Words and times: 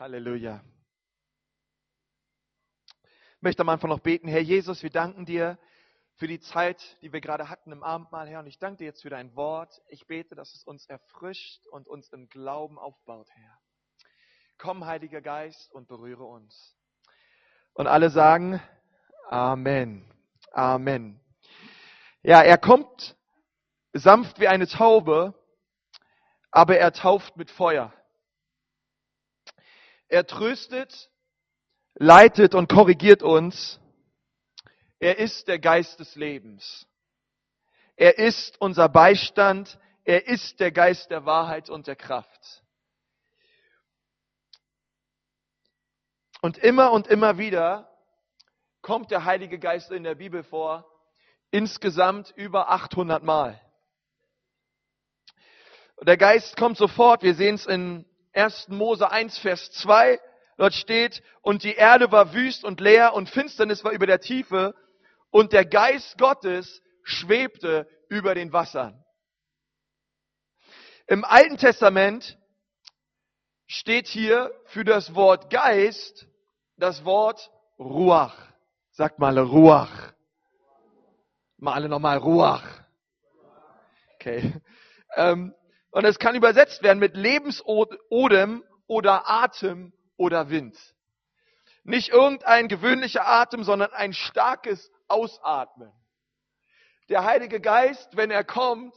Halleluja. 0.00 0.64
Ich 3.36 3.42
möchte 3.42 3.60
am 3.60 3.68
Anfang 3.68 3.90
noch 3.90 3.98
beten, 3.98 4.28
Herr 4.28 4.40
Jesus, 4.40 4.82
wir 4.82 4.88
danken 4.88 5.26
dir 5.26 5.58
für 6.14 6.26
die 6.26 6.40
Zeit, 6.40 6.96
die 7.02 7.12
wir 7.12 7.20
gerade 7.20 7.50
hatten 7.50 7.70
im 7.70 7.82
Abendmahl, 7.82 8.26
Herr. 8.26 8.40
Und 8.40 8.46
ich 8.46 8.58
danke 8.58 8.78
dir 8.78 8.84
jetzt 8.86 9.02
für 9.02 9.10
dein 9.10 9.36
Wort. 9.36 9.82
Ich 9.88 10.06
bete, 10.06 10.34
dass 10.34 10.54
es 10.54 10.64
uns 10.64 10.86
erfrischt 10.86 11.66
und 11.66 11.86
uns 11.86 12.08
im 12.14 12.30
Glauben 12.30 12.78
aufbaut, 12.78 13.28
Herr. 13.34 13.58
Komm, 14.56 14.86
Heiliger 14.86 15.20
Geist, 15.20 15.70
und 15.74 15.86
berühre 15.86 16.24
uns. 16.24 16.74
Und 17.74 17.86
alle 17.86 18.08
sagen 18.08 18.58
Amen. 19.28 20.10
Amen. 20.52 21.20
Ja, 22.22 22.40
er 22.40 22.56
kommt 22.56 23.18
sanft 23.92 24.40
wie 24.40 24.48
eine 24.48 24.66
Taube, 24.66 25.34
aber 26.50 26.78
er 26.78 26.94
tauft 26.94 27.36
mit 27.36 27.50
Feuer. 27.50 27.92
Er 30.10 30.26
tröstet, 30.26 31.08
leitet 31.94 32.56
und 32.56 32.68
korrigiert 32.68 33.22
uns. 33.22 33.80
Er 34.98 35.18
ist 35.18 35.46
der 35.46 35.60
Geist 35.60 36.00
des 36.00 36.16
Lebens. 36.16 36.86
Er 37.94 38.18
ist 38.18 38.60
unser 38.60 38.88
Beistand. 38.88 39.78
Er 40.04 40.26
ist 40.26 40.58
der 40.58 40.72
Geist 40.72 41.12
der 41.12 41.26
Wahrheit 41.26 41.70
und 41.70 41.86
der 41.86 41.94
Kraft. 41.94 42.64
Und 46.42 46.58
immer 46.58 46.90
und 46.90 47.06
immer 47.06 47.38
wieder 47.38 47.88
kommt 48.82 49.12
der 49.12 49.24
Heilige 49.24 49.60
Geist 49.60 49.92
in 49.92 50.02
der 50.02 50.16
Bibel 50.16 50.42
vor, 50.42 50.90
insgesamt 51.52 52.32
über 52.34 52.68
800 52.70 53.22
Mal. 53.22 53.60
Der 56.02 56.16
Geist 56.16 56.56
kommt 56.56 56.78
sofort, 56.78 57.22
wir 57.22 57.34
sehen 57.34 57.54
es 57.54 57.66
in 57.66 58.09
1. 58.32 58.68
Mose 58.68 59.10
1, 59.10 59.38
Vers 59.38 59.70
2, 59.72 60.20
dort 60.56 60.74
steht, 60.74 61.22
und 61.42 61.64
die 61.64 61.74
Erde 61.74 62.12
war 62.12 62.32
wüst 62.32 62.64
und 62.64 62.80
leer 62.80 63.14
und 63.14 63.28
Finsternis 63.28 63.84
war 63.84 63.92
über 63.92 64.06
der 64.06 64.20
Tiefe 64.20 64.74
und 65.30 65.52
der 65.52 65.64
Geist 65.64 66.18
Gottes 66.18 66.82
schwebte 67.02 67.88
über 68.08 68.34
den 68.34 68.52
Wassern. 68.52 69.04
Im 71.06 71.24
Alten 71.24 71.56
Testament 71.56 72.38
steht 73.66 74.06
hier 74.06 74.52
für 74.66 74.84
das 74.84 75.14
Wort 75.14 75.50
Geist 75.50 76.26
das 76.76 77.04
Wort 77.04 77.50
Ruach. 77.78 78.36
Sagt 78.92 79.18
mal 79.18 79.38
Ruach. 79.38 80.12
Mal 81.56 81.74
alle 81.74 81.88
nochmal 81.88 82.18
Ruach. 82.18 82.64
Okay. 84.14 84.54
Ähm, 85.16 85.54
und 85.90 86.04
es 86.04 86.18
kann 86.18 86.34
übersetzt 86.34 86.82
werden 86.82 86.98
mit 86.98 87.16
Lebensodem 87.16 88.64
oder 88.86 89.28
Atem 89.28 89.92
oder 90.16 90.50
Wind. 90.50 90.76
Nicht 91.82 92.10
irgendein 92.10 92.68
gewöhnlicher 92.68 93.26
Atem, 93.26 93.64
sondern 93.64 93.92
ein 93.92 94.12
starkes 94.12 94.90
Ausatmen. 95.08 95.92
Der 97.08 97.24
Heilige 97.24 97.60
Geist, 97.60 98.16
wenn 98.16 98.30
er 98.30 98.44
kommt, 98.44 98.94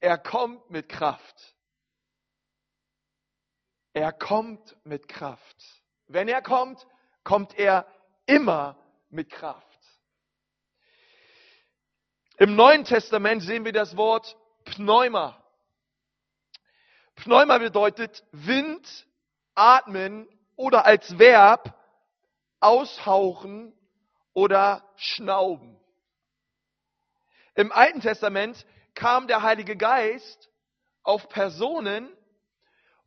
er 0.00 0.18
kommt 0.18 0.68
mit 0.70 0.88
Kraft. 0.88 1.54
Er 3.94 4.12
kommt 4.12 4.76
mit 4.84 5.08
Kraft. 5.08 5.56
Wenn 6.06 6.28
er 6.28 6.42
kommt, 6.42 6.86
kommt 7.22 7.58
er 7.58 7.86
immer 8.26 8.76
mit 9.08 9.30
Kraft. 9.30 9.64
Im 12.36 12.56
Neuen 12.56 12.84
Testament 12.84 13.42
sehen 13.42 13.64
wir 13.64 13.72
das 13.72 13.96
Wort 13.96 14.36
Pneuma. 14.64 15.43
Pneuma 17.16 17.58
bedeutet 17.58 18.24
Wind, 18.32 19.06
atmen 19.54 20.28
oder 20.56 20.84
als 20.84 21.18
Verb 21.18 21.78
aushauchen 22.60 23.72
oder 24.32 24.82
schnauben. 24.96 25.78
Im 27.54 27.72
Alten 27.72 28.00
Testament 28.00 28.66
kam 28.94 29.26
der 29.26 29.42
Heilige 29.42 29.76
Geist 29.76 30.50
auf 31.02 31.28
Personen, 31.28 32.08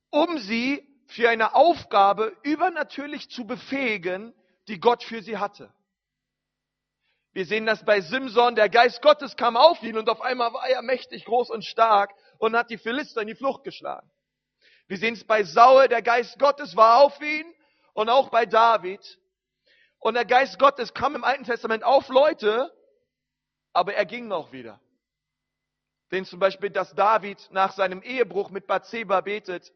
um 0.10 0.38
sie 0.38 0.88
für 1.08 1.30
eine 1.30 1.56
Aufgabe 1.56 2.36
übernatürlich 2.44 3.30
zu 3.30 3.46
befähigen, 3.46 4.34
die 4.68 4.80
Gott 4.80 5.04
für 5.04 5.22
sie 5.22 5.38
hatte. 5.38 5.74
Wir 7.34 7.46
sehen 7.46 7.66
das 7.66 7.84
bei 7.86 8.02
Simson, 8.02 8.56
der 8.56 8.70
Geist 8.70 9.02
Gottes 9.02 9.36
kam 9.36 9.58
auf 9.58 9.82
ihn 9.84 9.98
und 9.98 10.10
auf 10.10 10.22
einmal 10.22 10.54
war 10.54 10.68
er 10.68 10.82
mächtig, 10.82 11.26
groß 11.26 11.50
und 11.50 11.64
stark 11.64 12.14
und 12.38 12.56
hat 12.56 12.70
die 12.70 12.78
Philister 12.78 13.22
in 13.22 13.28
die 13.28 13.36
Flucht 13.36 13.64
geschlagen. 13.64 14.10
Wir 14.88 14.98
sehen 14.98 15.14
es 15.14 15.24
bei 15.26 15.44
Saul, 15.44 15.88
der 15.88 16.02
Geist 16.02 16.40
Gottes 16.40 16.76
war 16.76 17.00
auf 17.00 17.20
ihn 17.22 17.46
und 17.94 18.10
auch 18.10 18.30
bei 18.30 18.46
David. 18.46 19.20
Und 20.00 20.14
der 20.14 20.26
Geist 20.26 20.60
Gottes 20.60 20.94
kam 20.94 21.16
im 21.16 21.24
Alten 21.24 21.44
Testament 21.44 21.84
auf 21.84 22.08
Leute, 22.10 22.74
aber 23.74 23.96
er 23.96 24.06
ging 24.06 24.28
noch 24.28 24.52
wieder. 24.52 24.80
Denn 26.12 26.24
zum 26.24 26.40
Beispiel, 26.40 26.70
dass 26.70 26.94
David 26.94 27.50
nach 27.52 27.74
seinem 27.74 28.02
Ehebruch 28.02 28.50
mit 28.50 28.66
Bathseba 28.66 29.22
betet, 29.22 29.74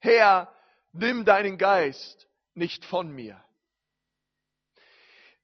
Herr, 0.00 0.52
nimm 0.92 1.24
deinen 1.24 1.56
Geist 1.56 2.28
nicht 2.54 2.84
von 2.84 3.10
mir. 3.10 3.42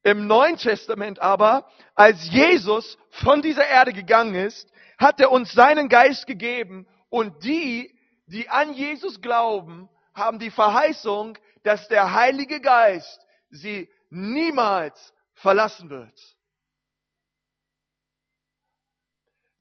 Im 0.03 0.27
Neuen 0.27 0.57
Testament 0.57 1.19
aber, 1.19 1.69
als 1.95 2.31
Jesus 2.31 2.99
von 3.11 3.43
dieser 3.43 3.67
Erde 3.67 3.93
gegangen 3.93 4.35
ist, 4.35 4.71
hat 4.99 5.21
er 5.21 5.31
uns 5.31 5.53
seinen 5.53 5.89
Geist 5.89 6.27
gegeben 6.27 6.87
und 7.11 7.45
die, 7.45 7.97
die 8.27 8.49
an 8.49 8.73
Jesus 8.73 9.21
glauben, 9.21 9.89
haben 10.15 10.39
die 10.39 10.51
Verheißung, 10.51 11.39
dass 11.63 11.89
der 11.89 12.15
Heilige 12.15 12.61
Geist 12.61 13.21
sie 13.51 13.89
niemals 14.11 15.15
verlassen 15.35 15.91
wird. 15.91 16.19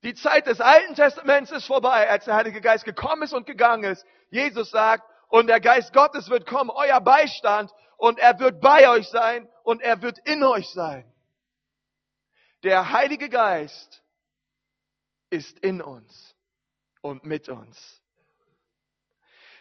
Die 0.04 0.14
Zeit 0.14 0.48
des 0.48 0.62
Alten 0.62 0.96
Testaments 0.96 1.52
ist 1.52 1.66
vorbei, 1.66 2.10
als 2.10 2.26
der 2.26 2.36
Heilige 2.36 2.62
Geist 2.62 2.86
gekommen 2.86 3.24
ist 3.24 3.34
und 3.34 3.46
gegangen 3.46 3.92
ist. 3.92 4.06
Jesus 4.30 4.70
sagt, 4.70 5.04
und 5.30 5.48
der 5.48 5.60
Geist 5.60 5.92
Gottes 5.94 6.30
wird 6.30 6.46
kommen, 6.46 6.70
euer 6.70 7.02
Beistand, 7.02 7.72
und 7.98 8.20
er 8.20 8.40
wird 8.40 8.62
bei 8.62 8.90
euch 8.90 9.08
sein 9.10 9.50
und 9.68 9.82
er 9.82 10.02
wird 10.02 10.18
in 10.20 10.46
euch 10.46 10.70
sein. 10.70 11.04
Der 12.64 12.90
Heilige 12.94 13.28
Geist 13.28 14.02
ist 15.30 15.60
in 15.60 15.82
uns 15.82 16.38
und 17.02 17.26
mit 17.26 17.50
uns. 17.50 18.02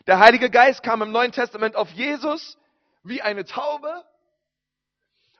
Der 0.06 0.20
Heilige 0.20 0.48
Geist 0.48 0.84
kam 0.84 1.02
im 1.02 1.10
Neuen 1.10 1.32
Testament 1.32 1.74
auf 1.74 1.90
Jesus 1.90 2.56
wie 3.02 3.20
eine 3.20 3.44
Taube 3.44 4.04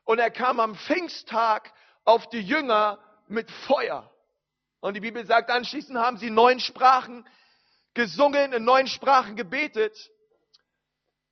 und 0.02 0.18
er 0.18 0.32
kam 0.32 0.58
am 0.58 0.74
Pfingsttag 0.74 1.72
auf 2.04 2.28
die 2.30 2.40
Jünger 2.42 2.98
mit 3.28 3.48
Feuer. 3.68 4.12
Und 4.80 4.94
die 4.94 5.00
Bibel 5.00 5.24
sagt, 5.26 5.48
anschließend 5.48 5.96
haben 5.96 6.16
sie 6.16 6.30
neun 6.30 6.58
Sprachen 6.58 7.24
gesungen, 7.94 8.52
in 8.52 8.64
neun 8.64 8.88
Sprachen 8.88 9.36
gebetet 9.36 9.96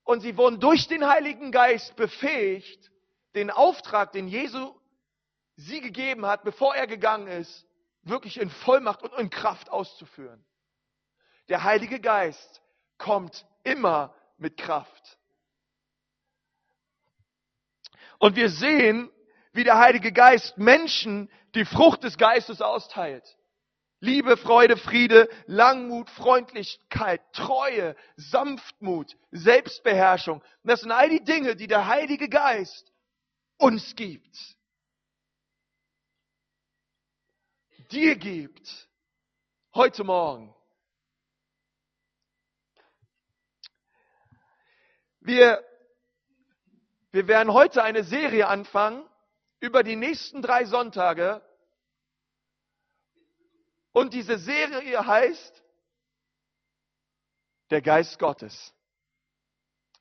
und 0.04 0.20
sie 0.20 0.36
wurden 0.36 0.60
durch 0.60 0.86
den 0.86 1.04
Heiligen 1.08 1.50
Geist 1.50 1.96
befähigt, 1.96 2.92
den 3.34 3.50
Auftrag, 3.50 4.12
den 4.12 4.28
Jesu 4.28 4.74
sie 5.56 5.80
gegeben 5.80 6.26
hat, 6.26 6.42
bevor 6.44 6.74
er 6.74 6.86
gegangen 6.86 7.28
ist, 7.28 7.66
wirklich 8.02 8.40
in 8.40 8.50
Vollmacht 8.50 9.02
und 9.02 9.12
in 9.18 9.30
Kraft 9.30 9.70
auszuführen. 9.70 10.44
Der 11.48 11.64
Heilige 11.64 12.00
Geist 12.00 12.62
kommt 12.98 13.46
immer 13.62 14.14
mit 14.36 14.56
Kraft. 14.56 15.18
Und 18.18 18.36
wir 18.36 18.48
sehen, 18.48 19.10
wie 19.52 19.64
der 19.64 19.78
Heilige 19.78 20.12
Geist 20.12 20.56
Menschen 20.58 21.30
die 21.54 21.64
Frucht 21.64 22.04
des 22.04 22.16
Geistes 22.16 22.60
austeilt. 22.60 23.24
Liebe, 24.00 24.36
Freude, 24.36 24.76
Friede, 24.76 25.28
Langmut, 25.46 26.10
Freundlichkeit, 26.10 27.22
Treue, 27.32 27.96
Sanftmut, 28.16 29.16
Selbstbeherrschung. 29.30 30.42
das 30.62 30.80
sind 30.80 30.92
all 30.92 31.08
die 31.08 31.24
Dinge, 31.24 31.56
die 31.56 31.66
der 31.66 31.86
Heilige 31.86 32.28
Geist 32.28 32.92
uns 33.58 33.94
gibt. 33.96 34.56
Dir 37.90 38.16
gibt. 38.16 38.88
Heute 39.74 40.04
Morgen. 40.04 40.54
Wir, 45.20 45.64
wir 47.12 47.26
werden 47.28 47.52
heute 47.52 47.82
eine 47.82 48.04
Serie 48.04 48.46
anfangen 48.46 49.08
über 49.60 49.82
die 49.82 49.96
nächsten 49.96 50.42
drei 50.42 50.66
Sonntage 50.66 51.40
und 53.92 54.12
diese 54.12 54.38
Serie 54.38 55.06
heißt 55.06 55.62
Der 57.70 57.80
Geist 57.80 58.18
Gottes. 58.18 58.74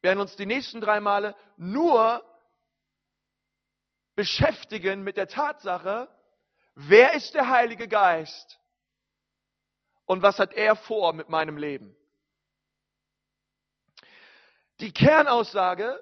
Wir 0.01 0.09
werden 0.09 0.19
uns 0.19 0.35
die 0.35 0.45
nächsten 0.45 0.81
drei 0.81 0.99
Male 0.99 1.35
nur 1.55 2.21
beschäftigen 4.15 5.03
mit 5.03 5.17
der 5.17 5.27
Tatsache, 5.27 6.07
wer 6.75 7.13
ist 7.13 7.33
der 7.33 7.49
Heilige 7.49 7.87
Geist 7.87 8.59
und 10.05 10.21
was 10.21 10.39
hat 10.39 10.53
er 10.53 10.75
vor 10.75 11.13
mit 11.13 11.29
meinem 11.29 11.57
Leben. 11.57 11.95
Die 14.79 14.91
Kernaussage 14.91 16.01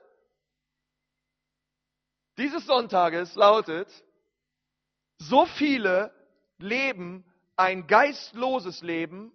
dieses 2.37 2.65
Sonntages 2.65 3.35
lautet, 3.35 3.87
so 5.17 5.45
viele 5.45 6.11
leben 6.57 7.23
ein 7.55 7.85
geistloses 7.85 8.81
Leben, 8.81 9.31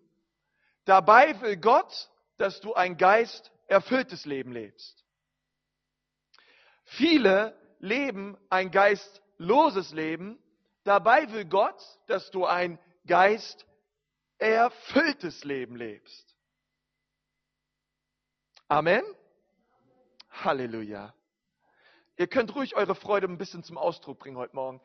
dabei 0.85 1.41
will 1.41 1.57
Gott, 1.57 2.11
dass 2.39 2.61
du 2.61 2.75
ein 2.75 2.97
geisterfülltes 2.97 4.25
Leben 4.25 4.53
lebst. 4.53 5.05
Viele 6.85 7.57
leben 7.87 8.37
ein 8.51 8.71
geistloses 8.71 9.93
Leben, 9.93 10.39
dabei 10.85 11.33
will 11.33 11.47
Gott, 11.47 11.83
dass 12.07 12.31
du 12.31 12.45
ein 12.45 12.79
geisterfülltes 13.07 15.45
Leben 15.45 15.77
lebst. 15.77 16.37
Amen. 18.69 19.03
Halleluja. 20.31 21.15
Ihr 22.17 22.27
könnt 22.27 22.55
ruhig 22.55 22.77
eure 22.77 22.95
Freude 22.95 23.27
ein 23.29 23.39
bisschen 23.39 23.63
zum 23.63 23.79
Ausdruck 23.79 24.19
bringen 24.19 24.37
heute 24.37 24.55
Morgen. 24.57 24.83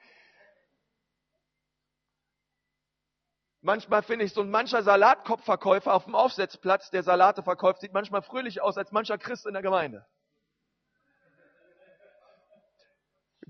Manchmal 3.62 4.01
finde 4.01 4.25
ich 4.25 4.33
so 4.33 4.42
ein 4.42 4.50
mancher 4.50 4.81
Salatkopfverkäufer 4.81 5.94
auf 5.94 6.06
dem 6.06 6.15
Aufsetzplatz, 6.15 6.89
der 6.89 7.03
Salate 7.03 7.44
verkauft, 7.44 7.81
sieht 7.81 7.94
manchmal 7.94 8.24
fröhlich 8.24 8.62
aus 8.62 8.77
als 8.77 8.92
mancher 8.92 9.19
Christ 9.19 9.45
in 9.45 9.53
der 9.53 9.62
Gemeinde. 9.62 10.07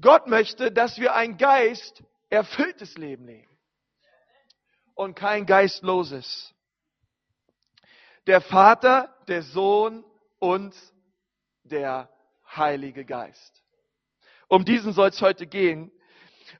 Gott 0.01 0.27
möchte, 0.27 0.71
dass 0.71 0.97
wir 0.97 1.13
ein 1.15 1.37
Geist 1.37 2.03
erfülltes 2.29 2.97
Leben 2.97 3.25
leben 3.25 3.57
und 4.95 5.15
kein 5.15 5.45
geistloses. 5.45 6.53
Der 8.27 8.41
Vater, 8.41 9.15
der 9.27 9.41
Sohn 9.43 10.05
und 10.39 10.75
der 11.63 12.09
Heilige 12.55 13.05
Geist. 13.05 13.63
Um 14.47 14.65
diesen 14.65 14.93
soll 14.93 15.09
es 15.09 15.21
heute 15.21 15.47
gehen. 15.47 15.91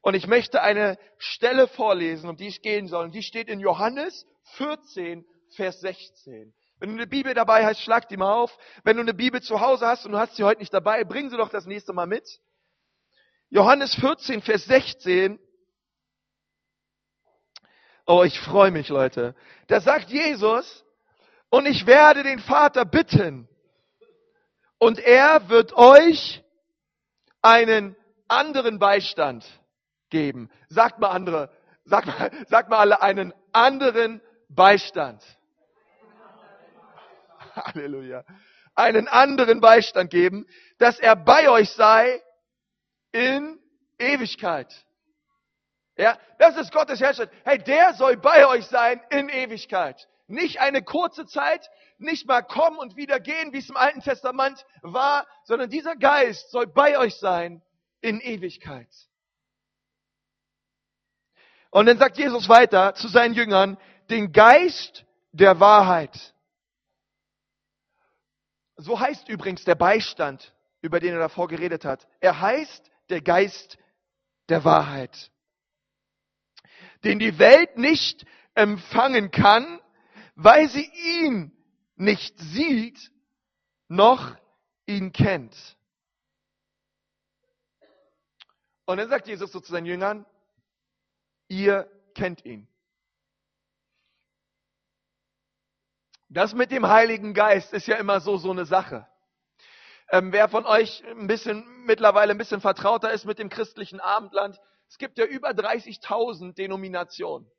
Und 0.01 0.13
ich 0.13 0.25
möchte 0.25 0.61
eine 0.61 0.97
Stelle 1.17 1.67
vorlesen, 1.67 2.29
um 2.29 2.37
die 2.37 2.47
es 2.47 2.61
gehen 2.61 2.87
soll. 2.87 3.05
Und 3.05 3.11
die 3.13 3.23
steht 3.23 3.49
in 3.49 3.59
Johannes 3.59 4.25
14, 4.55 5.25
Vers 5.55 5.81
16. 5.81 6.53
Wenn 6.79 6.89
du 6.89 6.95
eine 6.95 7.07
Bibel 7.07 7.33
dabei 7.33 7.65
hast, 7.65 7.81
schlag 7.81 8.07
die 8.07 8.17
mal 8.17 8.33
auf. 8.33 8.57
Wenn 8.83 8.95
du 8.95 9.01
eine 9.01 9.13
Bibel 9.13 9.41
zu 9.41 9.59
Hause 9.59 9.85
hast 9.85 10.05
und 10.05 10.13
du 10.13 10.17
hast 10.17 10.35
sie 10.35 10.43
heute 10.43 10.61
nicht 10.61 10.73
dabei, 10.73 11.03
bring 11.03 11.29
sie 11.29 11.37
doch 11.37 11.49
das 11.49 11.65
nächste 11.65 11.93
Mal 11.93 12.07
mit. 12.07 12.39
Johannes 13.51 13.93
14, 13.95 14.41
Vers 14.41 14.63
16. 14.65 15.37
Oh, 18.07 18.23
ich 18.23 18.39
freue 18.39 18.71
mich, 18.71 18.87
Leute. 18.87 19.35
Da 19.67 19.81
sagt 19.81 20.09
Jesus, 20.09 20.85
und 21.49 21.65
ich 21.65 21.85
werde 21.85 22.23
den 22.23 22.39
Vater 22.39 22.85
bitten, 22.85 23.49
und 24.79 24.99
er 24.99 25.49
wird 25.49 25.73
euch 25.73 26.41
einen 27.41 27.95
anderen 28.29 28.79
Beistand 28.79 29.45
geben. 30.09 30.49
Sagt 30.69 30.99
mal 30.99 31.09
andere, 31.09 31.51
sagt 31.83 32.07
mal, 32.07 32.31
sagt 32.47 32.69
mal 32.69 32.79
alle 32.79 33.01
einen 33.01 33.33
anderen 33.51 34.21
Beistand. 34.47 35.21
Halleluja. 37.55 38.23
Einen 38.75 39.09
anderen 39.09 39.59
Beistand 39.59 40.09
geben, 40.09 40.47
dass 40.79 40.99
er 40.99 41.17
bei 41.17 41.49
euch 41.49 41.69
sei 41.71 42.21
in 43.11 43.59
Ewigkeit. 43.97 44.85
Ja, 45.97 46.17
das 46.39 46.57
ist 46.57 46.71
Gottes 46.71 46.99
Herrschaft. 46.99 47.31
Hey, 47.43 47.59
der 47.59 47.93
soll 47.93 48.17
bei 48.17 48.47
euch 48.47 48.65
sein 48.67 49.01
in 49.09 49.29
Ewigkeit. 49.29 50.07
Nicht 50.27 50.59
eine 50.59 50.81
kurze 50.81 51.25
Zeit, 51.25 51.69
nicht 51.97 52.25
mal 52.27 52.41
kommen 52.41 52.77
und 52.77 52.95
wieder 52.95 53.19
gehen, 53.19 53.53
wie 53.53 53.59
es 53.59 53.69
im 53.69 53.77
Alten 53.77 54.01
Testament 54.01 54.65
war, 54.81 55.27
sondern 55.43 55.69
dieser 55.69 55.95
Geist 55.95 56.49
soll 56.51 56.67
bei 56.67 56.97
euch 56.97 57.15
sein 57.15 57.61
in 57.99 58.19
Ewigkeit. 58.21 58.89
Und 61.69 61.85
dann 61.85 61.97
sagt 61.97 62.17
Jesus 62.17 62.49
weiter 62.49 62.95
zu 62.95 63.07
seinen 63.07 63.33
Jüngern, 63.33 63.77
den 64.09 64.31
Geist 64.31 65.05
der 65.31 65.59
Wahrheit. 65.59 66.33
So 68.75 68.99
heißt 68.99 69.29
übrigens 69.29 69.63
der 69.63 69.75
Beistand, 69.75 70.53
über 70.81 70.99
den 70.99 71.13
er 71.13 71.19
davor 71.19 71.47
geredet 71.47 71.85
hat. 71.85 72.07
Er 72.19 72.41
heißt 72.41 72.90
der 73.09 73.21
Geist 73.21 73.77
der 74.49 74.63
Wahrheit, 74.63 75.31
den 77.03 77.19
die 77.19 77.39
Welt 77.39 77.77
nicht 77.77 78.25
empfangen 78.53 79.31
kann, 79.31 79.79
weil 80.35 80.69
sie 80.69 80.89
ihn 81.21 81.51
nicht 81.95 82.37
sieht, 82.39 83.11
noch 83.87 84.35
ihn 84.85 85.11
kennt. 85.11 85.55
Und 88.85 88.97
dann 88.97 89.09
sagt 89.09 89.27
Jesus 89.27 89.51
so 89.51 89.59
zu 89.59 89.71
seinen 89.71 89.85
Jüngern, 89.85 90.25
ihr 91.47 91.89
kennt 92.13 92.43
ihn. 92.45 92.67
Das 96.27 96.53
mit 96.53 96.71
dem 96.71 96.87
Heiligen 96.87 97.33
Geist 97.33 97.73
ist 97.73 97.87
ja 97.87 97.97
immer 97.97 98.21
so, 98.21 98.37
so 98.37 98.51
eine 98.51 98.65
Sache. 98.65 99.07
Ähm, 100.13 100.33
wer 100.33 100.49
von 100.49 100.65
euch 100.65 101.01
ein 101.07 101.27
bisschen, 101.27 101.65
mittlerweile 101.85 102.31
ein 102.31 102.37
bisschen 102.37 102.59
vertrauter 102.59 103.11
ist 103.11 103.23
mit 103.23 103.39
dem 103.39 103.47
christlichen 103.47 104.01
Abendland, 104.01 104.59
es 104.89 104.97
gibt 104.97 105.17
ja 105.17 105.23
über 105.23 105.51
30.000 105.51 106.53
Denominationen. 106.53 107.49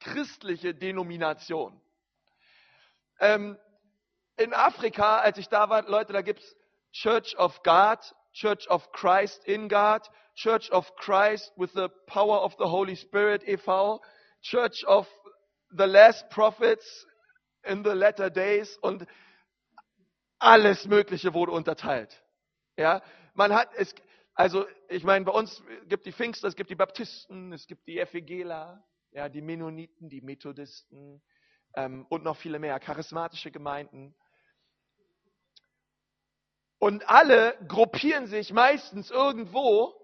Christliche 0.00 0.74
Denominationen. 0.74 1.78
Ähm, 3.20 3.58
in 4.38 4.54
Afrika, 4.54 5.18
als 5.18 5.36
ich 5.36 5.50
da 5.50 5.68
war, 5.68 5.82
Leute, 5.86 6.14
da 6.14 6.22
gibt's 6.22 6.56
Church 6.92 7.36
of 7.36 7.62
God, 7.62 7.98
Church 8.32 8.70
of 8.70 8.90
Christ 8.92 9.44
in 9.44 9.68
God, 9.68 10.00
Church 10.34 10.72
of 10.72 10.96
Christ 10.96 11.52
with 11.56 11.72
the 11.74 11.88
Power 12.06 12.42
of 12.42 12.54
the 12.58 12.64
Holy 12.64 12.96
Spirit 12.96 13.46
e.V., 13.46 14.00
Church 14.40 14.82
of 14.84 15.06
the 15.76 15.84
Last 15.84 16.30
Prophets 16.30 17.06
in 17.64 17.84
the 17.84 17.90
Latter 17.90 18.30
Days 18.30 18.78
und 18.78 19.06
alles 20.38 20.86
Mögliche 20.86 21.34
wurde 21.34 21.52
unterteilt. 21.52 22.22
Ja, 22.76 23.02
man 23.34 23.54
hat 23.54 23.70
es, 23.76 23.94
also 24.34 24.66
ich 24.88 25.04
meine, 25.04 25.24
bei 25.24 25.32
uns 25.32 25.62
gibt 25.88 26.06
die 26.06 26.12
Pfingster, 26.12 26.48
es 26.48 26.56
gibt 26.56 26.70
die 26.70 26.74
Baptisten, 26.74 27.52
es 27.52 27.66
gibt 27.66 27.86
die 27.86 27.98
Ephigela, 27.98 28.84
ja, 29.12 29.28
die 29.28 29.40
Mennoniten, 29.40 30.08
die 30.08 30.20
Methodisten, 30.20 31.22
ähm, 31.74 32.06
und 32.08 32.24
noch 32.24 32.36
viele 32.36 32.58
mehr, 32.58 32.78
charismatische 32.80 33.50
Gemeinden. 33.50 34.14
Und 36.78 37.08
alle 37.08 37.56
gruppieren 37.68 38.26
sich 38.26 38.52
meistens 38.52 39.10
irgendwo, 39.10 39.94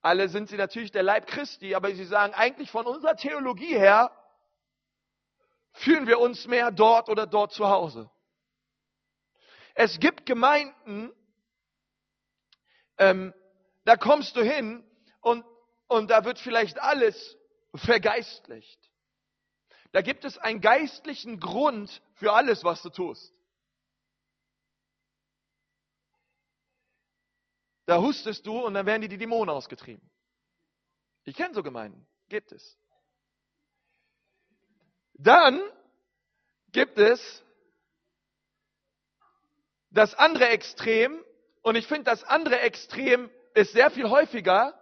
alle 0.00 0.28
sind 0.28 0.48
sie 0.48 0.56
natürlich 0.56 0.92
der 0.92 1.02
Leib 1.02 1.26
Christi, 1.26 1.74
aber 1.74 1.92
sie 1.94 2.04
sagen 2.04 2.32
eigentlich 2.34 2.70
von 2.70 2.86
unserer 2.86 3.16
Theologie 3.16 3.76
her, 3.76 4.10
fühlen 5.72 6.06
wir 6.06 6.20
uns 6.20 6.46
mehr 6.46 6.70
dort 6.70 7.08
oder 7.08 7.26
dort 7.26 7.52
zu 7.52 7.68
Hause. 7.68 8.10
Es 9.78 10.00
gibt 10.00 10.24
Gemeinden, 10.24 11.12
ähm, 12.96 13.34
da 13.84 13.96
kommst 13.98 14.34
du 14.34 14.42
hin 14.42 14.82
und, 15.20 15.44
und 15.86 16.10
da 16.10 16.24
wird 16.24 16.38
vielleicht 16.38 16.78
alles 16.80 17.36
vergeistlicht. 17.74 18.80
Da 19.92 20.00
gibt 20.00 20.24
es 20.24 20.38
einen 20.38 20.62
geistlichen 20.62 21.40
Grund 21.40 22.02
für 22.14 22.32
alles, 22.32 22.64
was 22.64 22.80
du 22.80 22.88
tust. 22.88 23.34
Da 27.84 28.00
hustest 28.00 28.46
du 28.46 28.58
und 28.58 28.72
dann 28.72 28.86
werden 28.86 29.02
dir 29.02 29.08
die 29.10 29.18
Dämonen 29.18 29.54
ausgetrieben. 29.54 30.10
Ich 31.24 31.36
kenne 31.36 31.52
so 31.52 31.62
Gemeinden. 31.62 32.08
Gibt 32.30 32.50
es. 32.50 32.78
Dann 35.12 35.60
gibt 36.72 36.98
es 36.98 37.44
das 39.90 40.14
andere 40.14 40.48
Extrem. 40.48 41.22
Und 41.62 41.76
ich 41.76 41.86
finde, 41.86 42.04
das 42.04 42.24
andere 42.24 42.60
Extrem 42.60 43.30
ist 43.54 43.72
sehr 43.72 43.90
viel 43.90 44.08
häufiger. 44.08 44.78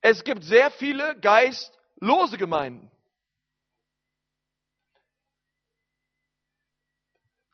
Es 0.00 0.24
gibt 0.24 0.44
sehr 0.44 0.70
viele 0.70 1.18
geistlose 1.20 2.36
Gemeinden. 2.36 2.90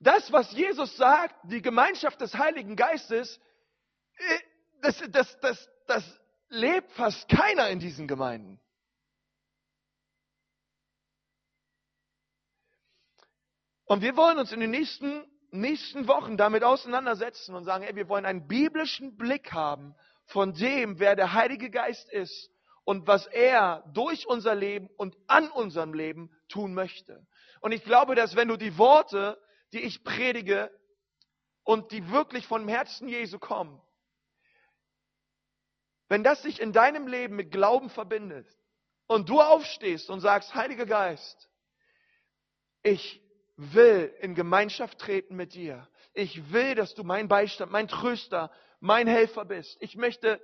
Das, 0.01 0.31
was 0.33 0.53
Jesus 0.53 0.97
sagt, 0.97 1.35
die 1.45 1.61
Gemeinschaft 1.61 2.21
des 2.21 2.35
Heiligen 2.35 2.77
Geistes, 2.77 3.41
äh, 4.17 4.39
das, 4.81 5.03
das, 5.11 5.41
das, 5.41 5.69
das 5.87 6.21
lebt 6.49 6.91
fast 6.93 7.29
keiner 7.29 7.69
in 7.69 7.81
diesen 7.81 8.07
Gemeinden. 8.07 8.61
Und 13.87 14.03
wir 14.03 14.17
wollen 14.17 14.39
uns 14.39 14.53
in 14.53 14.61
den 14.61 14.71
nächsten, 14.71 15.25
nächsten 15.51 16.09
Wochen 16.09 16.37
damit 16.37 16.63
auseinandersetzen 16.65 17.55
und 17.55 17.65
sagen, 17.65 17.85
ey, 17.85 17.97
wir 17.97 18.09
wollen 18.09 18.27
einen 18.27 18.47
biblischen 18.47 19.17
Blick 19.17 19.53
haben 19.53 19.95
von 20.27 20.53
dem, 20.53 20.99
wer 20.99 21.17
der 21.17 21.33
Heilige 21.33 21.71
Geist 21.71 22.11
ist 22.11 22.51
und 22.85 23.07
was 23.07 23.27
er 23.27 23.85
durch 23.93 24.27
unser 24.27 24.55
Leben 24.55 24.89
und 24.97 25.17
an 25.27 25.51
unserem 25.51 25.95
Leben 25.95 26.31
tun 26.49 26.75
möchte. 26.75 27.27
Und 27.61 27.73
ich 27.73 27.85
glaube, 27.85 28.15
dass 28.15 28.37
wenn 28.37 28.49
du 28.49 28.57
die 28.57 28.79
Worte 28.79 29.39
die 29.73 29.83
ich 29.83 30.03
predige 30.03 30.71
und 31.65 31.93
die 31.93 32.11
wirklich 32.11 32.47
vom 32.47 32.69
Herzen 32.69 33.09
Jesu 33.09 33.39
kommen, 33.39 33.81
wenn 36.09 36.25
das 36.25 36.43
sich 36.43 36.61
in 36.61 36.73
deinem 36.73 37.07
Leben 37.07 37.37
mit 37.37 37.51
Glauben 37.51 37.91
verbindet 37.91 38.49
und 39.07 39.29
du 39.29 39.41
aufstehst 39.41 40.09
und 40.09 40.21
sagst, 40.21 40.55
Heiliger 40.55 40.87
Geist, 40.87 41.51
ich 42.83 43.21
will 43.59 44.15
in 44.21 44.35
Gemeinschaft 44.35 44.99
treten 44.99 45.37
mit 45.37 45.55
dir. 45.55 45.87
Ich 46.15 46.53
will, 46.53 46.75
dass 46.75 46.95
du 46.95 47.03
mein 47.03 47.29
Beistand, 47.29 47.71
mein 47.73 47.89
Tröster, 47.89 48.51
mein 48.81 49.07
Helfer 49.07 49.45
bist. 49.45 49.77
Ich 49.81 49.97
möchte 49.97 50.41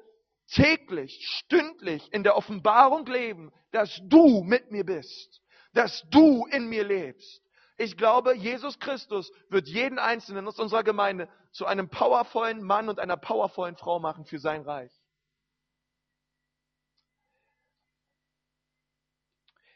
täglich, 0.49 1.26
stündlich 1.38 2.12
in 2.12 2.25
der 2.25 2.37
Offenbarung 2.37 3.06
leben, 3.06 3.52
dass 3.71 3.99
du 4.04 4.42
mit 4.42 4.71
mir 4.71 4.85
bist, 4.85 5.40
dass 5.73 6.04
du 6.11 6.47
in 6.47 6.68
mir 6.68 6.85
lebst. 6.85 7.40
Ich 7.76 7.97
glaube, 7.97 8.35
Jesus 8.35 8.78
Christus 8.78 9.33
wird 9.49 9.68
jeden 9.68 9.99
Einzelnen 9.99 10.47
aus 10.47 10.59
unserer 10.59 10.85
Gemeinde 10.85 11.28
zu 11.52 11.66
einem 11.66 11.88
powervollen 11.88 12.62
Mann 12.62 12.88
und 12.88 12.99
einer 12.99 13.16
powervollen 13.16 13.76
Frau 13.76 13.99
machen 14.00 14.25
für 14.26 14.38
sein 14.38 14.62
Reich. 14.62 14.92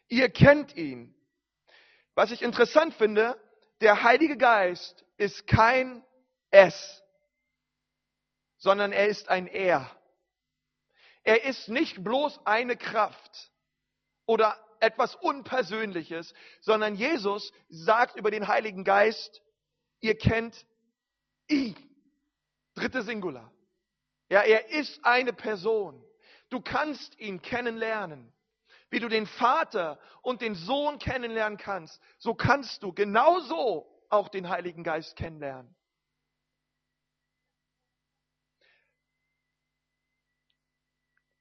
Ihr 0.09 0.29
kennt 0.29 0.77
ihn. 0.77 1.15
Was 2.19 2.33
ich 2.33 2.43
interessant 2.43 2.95
finde, 2.95 3.41
der 3.81 4.03
Heilige 4.03 4.37
Geist 4.37 5.05
ist 5.19 5.47
kein 5.47 6.05
Es, 6.51 7.01
sondern 8.57 8.91
er 8.91 9.07
ist 9.07 9.29
ein 9.29 9.47
Er. 9.47 9.89
Er 11.23 11.45
ist 11.45 11.69
nicht 11.69 12.03
bloß 12.03 12.45
eine 12.45 12.77
Kraft 12.77 13.53
oder 14.27 14.59
etwas 14.81 15.15
Unpersönliches, 15.15 16.35
sondern 16.61 16.97
Jesus 16.97 17.53
sagt 17.69 18.17
über 18.17 18.33
den 18.33 18.49
Heiligen 18.49 18.83
Geist, 18.83 19.41
ihr 20.01 20.19
kennt 20.19 20.67
ihn. 21.47 21.77
Dritte 22.75 23.03
Singular. 23.03 23.53
Ja, 24.29 24.43
er 24.43 24.71
ist 24.71 24.99
eine 25.05 25.33
Person. 25.33 26.05
Du 26.51 26.61
kannst 26.61 27.17
ihn 27.21 27.43
kennenlernen. 27.43 28.33
Wie 28.91 29.01
du 29.01 29.09
den 29.09 29.27
Vater 29.27 29.99
und 30.23 30.41
den 30.41 30.55
Sohn 30.55 30.99
kennenlernen 30.99 31.59
kannst, 31.59 32.01
so 32.19 32.35
kannst 32.35 32.83
du 32.83 32.93
genauso 32.93 33.87
auch 34.09 34.29
den 34.29 34.49
Heiligen 34.49 34.83
Geist 34.83 35.17
kennenlernen. 35.17 35.75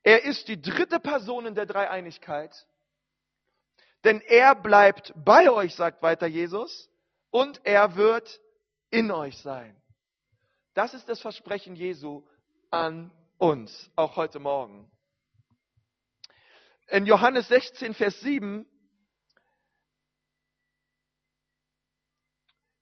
Er 0.04 0.24
ist 0.24 0.48
die 0.48 0.62
dritte 0.62 1.00
Person 1.00 1.46
in 1.46 1.56
der 1.56 1.66
Dreieinigkeit, 1.66 2.66
denn 4.06 4.22
er 4.22 4.56
bleibt 4.56 5.14
bei 5.16 5.50
euch, 5.50 5.76
sagt 5.76 6.02
weiter 6.02 6.28
Jesus, 6.28 6.90
und 7.30 7.60
er 7.66 7.96
wird 7.98 8.40
in 8.90 9.12
euch 9.12 9.38
sein. 9.40 9.76
Das 10.74 10.94
ist 10.94 11.10
das 11.10 11.20
Versprechen 11.20 11.76
Jesu 11.76 12.26
an 12.72 13.12
uns, 13.38 13.92
auch 13.96 14.16
heute 14.16 14.40
Morgen. 14.40 14.90
In 16.88 17.06
Johannes 17.06 17.48
16, 17.50 17.94
Vers 17.94 18.20
7, 18.22 18.66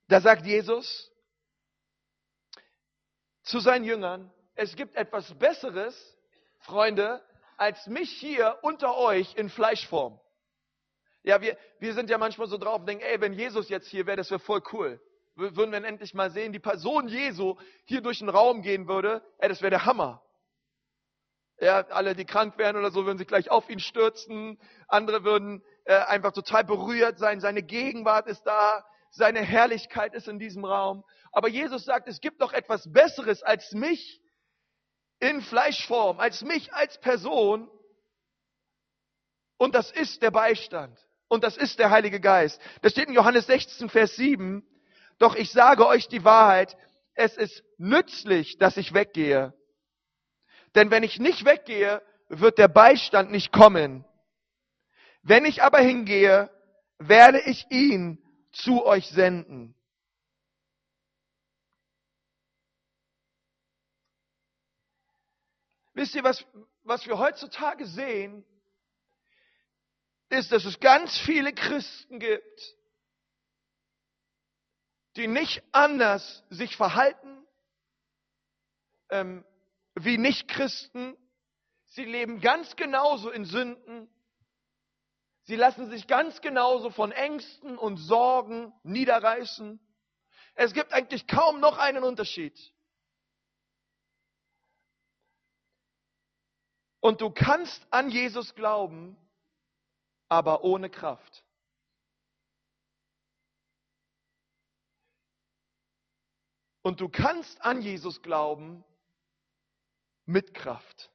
da 0.08 0.22
sagt 0.22 0.46
Jesus 0.46 1.12
zu 3.44 3.60
seinen 3.60 3.84
Jüngern, 3.84 4.32
es 4.54 4.76
gibt 4.76 4.96
etwas 4.96 5.34
Besseres, 5.38 5.96
Freunde, 6.60 7.24
als 7.58 7.88
mich 7.88 8.12
hier 8.12 8.60
unter 8.62 8.96
euch 8.98 9.36
in 9.36 9.50
Fleischform. 9.50 10.20
Ja, 11.24 11.42
wir, 11.42 11.58
wir 11.80 11.94
sind 11.96 12.10
ja 12.10 12.20
manchmal 12.20 12.48
so 12.48 12.58
drauf 12.58 12.82
und 12.82 12.86
denken, 12.86 13.04
ey, 13.04 13.20
wenn 13.20 13.34
Jesus 13.34 13.70
jetzt 13.70 13.88
hier 13.88 14.06
wäre, 14.06 14.18
das 14.18 14.30
wäre 14.30 14.40
voll 14.40 14.62
cool. 14.72 15.02
Würden 15.36 15.72
wir 15.72 15.84
endlich 15.84 16.14
mal 16.14 16.30
sehen, 16.30 16.54
die 16.54 16.60
Person 16.60 17.08
Jesu 17.08 17.56
hier 17.86 18.02
durch 18.02 18.20
den 18.20 18.30
Raum 18.30 18.62
gehen 18.62 18.88
würde, 18.88 19.24
ey, 19.40 19.50
das 19.50 19.62
wäre 19.62 19.72
der 19.72 19.86
Hammer. 19.86 20.24
Ja, 21.60 21.86
alle, 21.88 22.16
die 22.16 22.26
krank 22.26 22.58
wären 22.58 22.76
oder 22.76 22.92
so, 22.92 23.06
würden 23.06 23.18
sich 23.18 23.28
gleich 23.28 23.50
auf 23.50 23.70
ihn 23.70 23.80
stürzen. 23.80 24.60
Andere 24.88 25.24
würden 25.24 25.64
äh, 25.86 25.96
einfach 25.96 26.34
total 26.34 26.66
berührt 26.66 27.18
sein. 27.18 27.40
Seine 27.40 27.64
Gegenwart 27.64 28.28
ist 28.28 28.44
da. 28.44 28.86
Seine 29.12 29.42
Herrlichkeit 29.42 30.14
ist 30.14 30.28
in 30.28 30.40
diesem 30.40 30.66
Raum. 30.66 31.06
Aber 31.32 31.48
Jesus 31.48 31.86
sagt, 31.86 32.10
es 32.10 32.20
gibt 32.20 32.40
noch 32.40 32.52
etwas 32.52 32.92
Besseres 32.92 33.44
als 33.44 33.72
mich 33.72 34.22
in 35.20 35.42
Fleischform, 35.42 36.20
als 36.20 36.44
mich 36.44 36.74
als 36.74 37.00
Person. 37.00 37.70
Und 39.58 39.74
das 39.74 39.92
ist 39.92 40.22
der 40.22 40.32
Beistand. 40.32 41.00
Und 41.30 41.44
das 41.46 41.56
ist 41.56 41.80
der 41.80 41.90
Heilige 41.90 42.20
Geist. 42.20 42.62
Das 42.82 42.92
steht 42.92 43.08
in 43.08 43.14
Johannes 43.14 43.48
16, 43.48 43.90
Vers 43.90 44.18
7. 44.18 44.68
Doch 45.18 45.36
ich 45.36 45.52
sage 45.52 45.88
euch 45.88 46.10
die 46.10 46.26
Wahrheit. 46.26 46.76
Es 47.14 47.38
ist 47.38 47.64
nützlich, 47.78 48.58
dass 48.58 48.76
ich 48.76 48.94
weggehe. 48.94 49.54
Denn 50.75 50.91
wenn 50.91 51.03
ich 51.03 51.20
nicht 51.20 51.46
weggehe, 51.46 52.01
wird 52.27 52.58
der 52.58 52.67
Beistand 52.67 53.32
nicht 53.32 53.51
kommen. 53.51 54.05
Wenn 55.22 55.46
ich 55.46 55.63
aber 55.63 55.79
hingehe, 55.79 56.50
werde 57.00 57.39
ich 57.41 57.65
ihn 57.72 58.22
zu 58.51 58.86
euch 58.86 59.08
senden. 59.08 59.74
Wisst 65.94 66.13
ihr, 66.13 66.24
was, 66.24 66.46
was 66.84 67.08
wir 67.08 67.17
heutzutage 67.17 67.86
sehen, 67.86 68.46
ist, 70.29 70.51
dass 70.51 70.65
es 70.65 70.79
ganz 70.82 71.17
viele 71.17 71.53
Christen 71.53 72.20
gibt, 72.20 72.75
die 75.15 75.27
nicht 75.27 75.63
anders 75.72 76.44
sich 76.50 76.75
verhalten 76.75 77.48
ähm, 79.10 79.46
wie 79.96 80.18
Nichtchristen. 80.18 81.18
Sie 81.88 82.06
leben 82.06 82.42
ganz 82.42 82.75
genauso 82.75 83.30
in 83.30 83.46
Sünden. 83.46 84.10
Sie 85.44 85.56
lassen 85.56 85.90
sich 85.90 86.08
ganz 86.08 86.42
genauso 86.42 86.90
von 86.90 87.12
Ängsten 87.12 87.78
und 87.78 87.98
Sorgen 87.98 88.74
niederreißen. 88.84 89.80
Es 90.56 90.74
gibt 90.74 90.92
eigentlich 90.94 91.28
kaum 91.28 91.60
noch 91.60 91.78
einen 91.78 92.04
Unterschied. 92.04 92.58
Und 97.00 97.22
du 97.22 97.30
kannst 97.30 97.86
an 97.92 98.10
Jesus 98.10 98.56
glauben, 98.56 99.16
aber 100.28 100.64
ohne 100.64 100.90
Kraft. 100.90 101.46
Und 106.82 107.00
du 107.02 107.10
kannst 107.10 107.62
an 107.62 107.82
Jesus 107.82 108.22
glauben 108.24 108.84
mit 110.25 110.53
Kraft. 110.53 111.12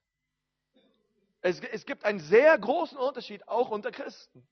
Es, 1.43 1.61
es 1.61 1.87
gibt 1.87 2.05
einen 2.05 2.21
sehr 2.21 2.57
großen 2.59 2.99
Unterschied 2.99 3.49
auch 3.49 3.71
unter 3.71 3.91
Christen. 3.91 4.47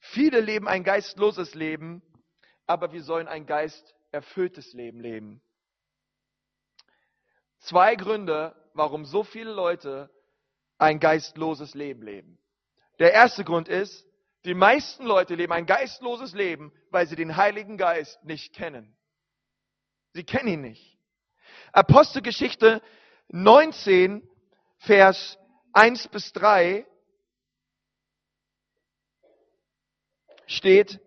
Viele 0.00 0.40
leben 0.40 0.68
ein 0.68 0.84
geistloses 0.84 1.54
Leben, 1.54 2.02
aber 2.66 2.92
wir 2.92 3.02
sollen 3.02 3.28
ein 3.28 3.46
geisterfülltes 3.46 4.72
Leben 4.72 5.00
leben. 5.00 5.42
Zwei 7.60 7.96
Gründe, 7.96 8.54
warum 8.74 9.04
so 9.04 9.24
viele 9.24 9.52
Leute 9.52 10.10
ein 10.78 11.00
geistloses 11.00 11.74
Leben 11.74 12.02
leben. 12.02 12.38
Der 12.98 13.12
erste 13.12 13.44
Grund 13.44 13.68
ist, 13.68 14.06
die 14.44 14.54
meisten 14.54 15.04
Leute 15.04 15.34
leben 15.34 15.52
ein 15.52 15.66
geistloses 15.66 16.32
Leben, 16.32 16.72
weil 16.90 17.06
sie 17.06 17.16
den 17.16 17.36
Heiligen 17.36 17.76
Geist 17.76 18.22
nicht 18.24 18.54
kennen. 18.54 18.97
Sie 20.12 20.24
kennen 20.24 20.48
ihn 20.48 20.60
nicht. 20.62 20.98
Apostelgeschichte 21.72 22.82
19, 23.28 24.28
Vers 24.78 25.38
1 25.72 26.08
bis 26.08 26.32
3 26.32 26.86
steht, 30.46 31.00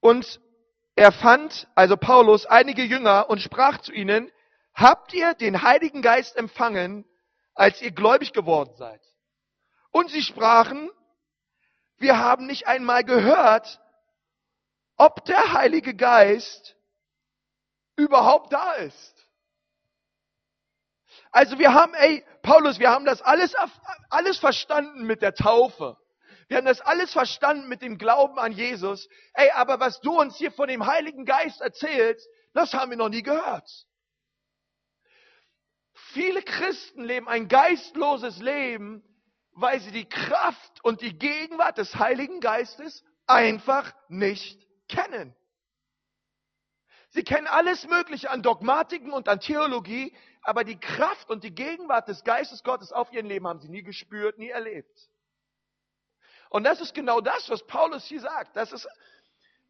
und 0.00 0.40
er 0.94 1.12
fand, 1.12 1.68
also 1.74 1.96
Paulus, 1.96 2.46
einige 2.46 2.82
Jünger 2.82 3.28
und 3.30 3.40
sprach 3.40 3.78
zu 3.78 3.92
ihnen, 3.92 4.30
habt 4.74 5.14
ihr 5.14 5.34
den 5.34 5.62
Heiligen 5.62 6.02
Geist 6.02 6.36
empfangen, 6.36 7.04
als 7.54 7.80
ihr 7.82 7.90
gläubig 7.90 8.32
geworden 8.32 8.74
seid? 8.76 9.00
Und 9.90 10.10
sie 10.10 10.22
sprachen, 10.22 10.90
wir 11.98 12.18
haben 12.18 12.46
nicht 12.46 12.66
einmal 12.66 13.04
gehört, 13.04 13.80
ob 15.02 15.24
der 15.24 15.52
Heilige 15.52 15.96
Geist 15.96 16.76
überhaupt 17.96 18.52
da 18.52 18.74
ist. 18.74 19.28
Also 21.32 21.58
wir 21.58 21.74
haben, 21.74 21.92
ey, 21.94 22.24
Paulus, 22.42 22.78
wir 22.78 22.90
haben 22.90 23.04
das 23.04 23.20
alles, 23.20 23.56
alles 24.10 24.38
verstanden 24.38 25.04
mit 25.04 25.20
der 25.20 25.34
Taufe. 25.34 25.96
Wir 26.46 26.58
haben 26.58 26.66
das 26.66 26.80
alles 26.80 27.12
verstanden 27.12 27.68
mit 27.68 27.82
dem 27.82 27.98
Glauben 27.98 28.38
an 28.38 28.52
Jesus. 28.52 29.08
Ey, 29.34 29.50
aber 29.50 29.80
was 29.80 30.00
du 30.02 30.20
uns 30.20 30.36
hier 30.36 30.52
von 30.52 30.68
dem 30.68 30.86
Heiligen 30.86 31.24
Geist 31.24 31.60
erzählst, 31.60 32.28
das 32.52 32.72
haben 32.72 32.92
wir 32.92 32.98
noch 32.98 33.08
nie 33.08 33.22
gehört. 33.22 33.68
Viele 36.12 36.42
Christen 36.42 37.02
leben 37.02 37.26
ein 37.26 37.48
geistloses 37.48 38.38
Leben, 38.38 39.02
weil 39.50 39.80
sie 39.80 39.90
die 39.90 40.08
Kraft 40.08 40.84
und 40.84 41.00
die 41.00 41.18
Gegenwart 41.18 41.78
des 41.78 41.96
Heiligen 41.96 42.40
Geistes 42.40 43.02
einfach 43.26 43.92
nicht 44.08 44.71
kennen. 44.92 45.34
Sie 47.10 47.24
kennen 47.24 47.46
alles 47.46 47.86
Mögliche 47.86 48.30
an 48.30 48.42
Dogmatiken 48.42 49.12
und 49.12 49.28
an 49.28 49.40
Theologie, 49.40 50.16
aber 50.42 50.64
die 50.64 50.78
Kraft 50.78 51.30
und 51.30 51.44
die 51.44 51.54
Gegenwart 51.54 52.08
des 52.08 52.24
Geistes 52.24 52.62
Gottes 52.62 52.92
auf 52.92 53.12
ihrem 53.12 53.26
Leben 53.26 53.46
haben 53.46 53.60
sie 53.60 53.68
nie 53.68 53.82
gespürt, 53.82 54.38
nie 54.38 54.48
erlebt. 54.48 55.10
Und 56.48 56.64
das 56.64 56.80
ist 56.80 56.94
genau 56.94 57.20
das, 57.20 57.48
was 57.50 57.66
Paulus 57.66 58.04
hier 58.04 58.20
sagt. 58.20 58.56
Das 58.56 58.72
ist, 58.72 58.88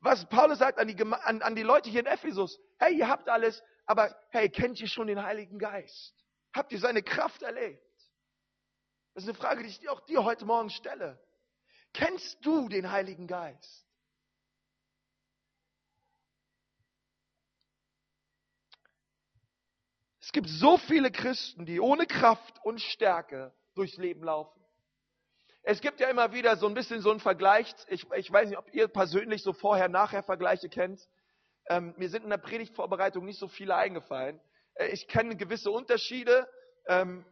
was 0.00 0.28
Paulus 0.28 0.58
sagt 0.58 0.78
an 0.78 0.88
die, 0.88 1.00
an, 1.00 1.42
an 1.42 1.54
die 1.54 1.62
Leute 1.62 1.90
hier 1.90 2.00
in 2.00 2.06
Ephesus. 2.06 2.58
Hey, 2.78 2.96
ihr 2.96 3.08
habt 3.08 3.28
alles, 3.28 3.62
aber 3.86 4.14
hey, 4.30 4.48
kennt 4.48 4.80
ihr 4.80 4.88
schon 4.88 5.06
den 5.06 5.22
Heiligen 5.22 5.58
Geist? 5.58 6.14
Habt 6.54 6.72
ihr 6.72 6.78
seine 6.78 7.02
Kraft 7.02 7.42
erlebt? 7.42 7.82
Das 9.14 9.24
ist 9.24 9.28
eine 9.28 9.38
Frage, 9.38 9.62
die 9.62 9.68
ich 9.68 9.88
auch 9.88 10.00
dir 10.00 10.24
heute 10.24 10.44
Morgen 10.44 10.70
stelle. 10.70 11.22
Kennst 11.92 12.44
du 12.44 12.68
den 12.68 12.90
Heiligen 12.90 13.26
Geist? 13.26 13.86
Es 20.32 20.40
gibt 20.40 20.48
so 20.48 20.78
viele 20.78 21.10
Christen, 21.10 21.66
die 21.66 21.78
ohne 21.78 22.06
Kraft 22.06 22.54
und 22.64 22.80
Stärke 22.80 23.52
durchs 23.74 23.98
Leben 23.98 24.24
laufen. 24.24 24.64
Es 25.62 25.82
gibt 25.82 26.00
ja 26.00 26.08
immer 26.08 26.32
wieder 26.32 26.56
so 26.56 26.66
ein 26.66 26.72
bisschen 26.72 27.02
so 27.02 27.10
einen 27.10 27.20
Vergleich. 27.20 27.74
Ich, 27.88 28.10
ich 28.12 28.32
weiß 28.32 28.48
nicht, 28.48 28.56
ob 28.56 28.72
ihr 28.72 28.88
persönlich 28.88 29.42
so 29.42 29.52
Vorher-Nachher-Vergleiche 29.52 30.70
kennt. 30.70 31.06
Ähm, 31.68 31.92
mir 31.98 32.08
sind 32.08 32.24
in 32.24 32.30
der 32.30 32.38
Predigtvorbereitung 32.38 33.26
nicht 33.26 33.38
so 33.38 33.46
viele 33.46 33.76
eingefallen. 33.76 34.40
Äh, 34.76 34.86
ich 34.86 35.06
kenne 35.06 35.36
gewisse 35.36 35.70
Unterschiede. 35.70 36.48
Ähm, 36.86 37.26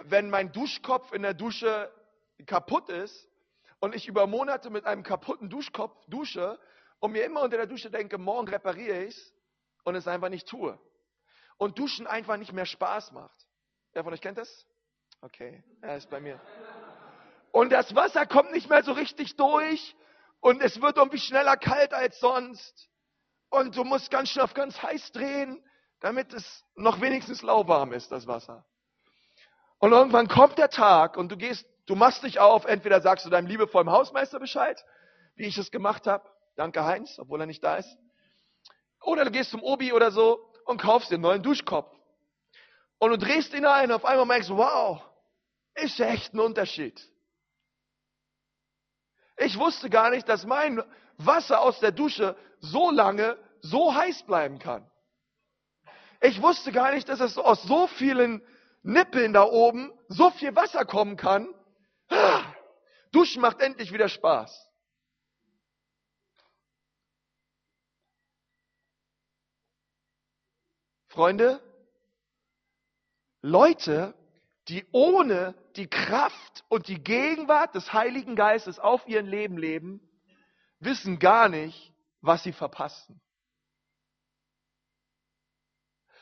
wenn 0.00 0.30
mein 0.30 0.50
Duschkopf 0.52 1.12
in 1.12 1.20
der 1.20 1.34
Dusche 1.34 1.92
kaputt 2.46 2.88
ist 2.88 3.28
und 3.80 3.94
ich 3.94 4.08
über 4.08 4.26
Monate 4.26 4.70
mit 4.70 4.86
einem 4.86 5.02
kaputten 5.02 5.50
Duschkopf 5.50 5.94
dusche 6.06 6.58
und 7.00 7.12
mir 7.12 7.24
immer 7.26 7.42
unter 7.42 7.58
der 7.58 7.66
Dusche 7.66 7.90
denke, 7.90 8.16
morgen 8.16 8.48
repariere 8.48 9.04
ich 9.04 9.14
es 9.14 9.35
und 9.86 9.94
es 9.94 10.08
einfach 10.08 10.28
nicht 10.28 10.48
tue. 10.48 10.78
Und 11.58 11.78
Duschen 11.78 12.06
einfach 12.06 12.36
nicht 12.36 12.52
mehr 12.52 12.66
Spaß 12.66 13.12
macht. 13.12 13.46
Wer 13.92 14.02
von 14.02 14.12
euch 14.12 14.20
kennt 14.20 14.36
das? 14.36 14.66
Okay, 15.22 15.62
er 15.80 15.96
ist 15.96 16.10
bei 16.10 16.20
mir. 16.20 16.40
Und 17.52 17.70
das 17.70 17.94
Wasser 17.94 18.26
kommt 18.26 18.50
nicht 18.50 18.68
mehr 18.68 18.82
so 18.82 18.92
richtig 18.92 19.36
durch 19.36 19.96
und 20.40 20.60
es 20.60 20.82
wird 20.82 20.96
irgendwie 20.96 21.20
schneller 21.20 21.56
kalt 21.56 21.94
als 21.94 22.18
sonst. 22.18 22.90
Und 23.48 23.76
du 23.76 23.84
musst 23.84 24.10
ganz 24.10 24.28
schnell 24.28 24.44
auf 24.44 24.54
ganz 24.54 24.82
heiß 24.82 25.12
drehen, 25.12 25.64
damit 26.00 26.34
es 26.34 26.64
noch 26.74 27.00
wenigstens 27.00 27.42
lauwarm 27.42 27.92
ist, 27.92 28.10
das 28.10 28.26
Wasser. 28.26 28.66
Und 29.78 29.92
irgendwann 29.92 30.26
kommt 30.26 30.58
der 30.58 30.68
Tag 30.68 31.16
und 31.16 31.30
du 31.30 31.36
gehst, 31.36 31.64
du 31.86 31.94
machst 31.94 32.24
dich 32.24 32.40
auf, 32.40 32.64
entweder 32.64 33.00
sagst 33.00 33.24
du 33.24 33.30
deinem 33.30 33.46
liebevollen 33.46 33.90
Hausmeister 33.90 34.40
Bescheid, 34.40 34.84
wie 35.36 35.44
ich 35.44 35.56
es 35.56 35.70
gemacht 35.70 36.08
habe, 36.08 36.28
danke 36.56 36.84
Heinz, 36.84 37.20
obwohl 37.20 37.40
er 37.40 37.46
nicht 37.46 37.62
da 37.62 37.76
ist, 37.76 37.96
oder 39.06 39.24
du 39.24 39.30
gehst 39.30 39.50
zum 39.50 39.62
Obi 39.62 39.92
oder 39.92 40.10
so 40.10 40.52
und 40.64 40.80
kaufst 40.80 41.10
dir 41.10 41.14
einen 41.14 41.22
neuen 41.22 41.42
Duschkopf. 41.42 41.90
Und 42.98 43.10
du 43.10 43.18
drehst 43.18 43.54
ihn 43.54 43.66
ein 43.66 43.90
und 43.90 43.96
auf 43.96 44.04
einmal 44.04 44.26
merkst 44.26 44.50
du, 44.50 44.56
wow, 44.56 45.02
ist 45.74 46.00
echt 46.00 46.34
ein 46.34 46.40
Unterschied. 46.40 47.00
Ich 49.36 49.58
wusste 49.58 49.90
gar 49.90 50.10
nicht, 50.10 50.28
dass 50.28 50.44
mein 50.46 50.82
Wasser 51.18 51.60
aus 51.60 51.78
der 51.80 51.92
Dusche 51.92 52.36
so 52.60 52.90
lange 52.90 53.38
so 53.60 53.94
heiß 53.94 54.24
bleiben 54.24 54.58
kann. 54.58 54.90
Ich 56.20 56.40
wusste 56.40 56.72
gar 56.72 56.92
nicht, 56.92 57.08
dass 57.08 57.20
es 57.20 57.36
aus 57.36 57.62
so 57.62 57.86
vielen 57.86 58.42
Nippeln 58.82 59.32
da 59.32 59.44
oben 59.44 59.92
so 60.08 60.30
viel 60.30 60.56
Wasser 60.56 60.84
kommen 60.84 61.16
kann. 61.16 61.48
Duschen 63.12 63.42
macht 63.42 63.60
endlich 63.60 63.92
wieder 63.92 64.08
Spaß. 64.08 64.66
Freunde, 71.16 71.62
Leute, 73.40 74.12
die 74.68 74.84
ohne 74.92 75.54
die 75.74 75.88
Kraft 75.88 76.62
und 76.68 76.88
die 76.88 77.02
Gegenwart 77.02 77.74
des 77.74 77.90
Heiligen 77.94 78.36
Geistes 78.36 78.78
auf 78.78 79.08
ihren 79.08 79.26
Leben 79.26 79.56
leben, 79.56 80.06
wissen 80.78 81.18
gar 81.18 81.48
nicht, 81.48 81.90
was 82.20 82.42
sie 82.42 82.52
verpassen. 82.52 83.18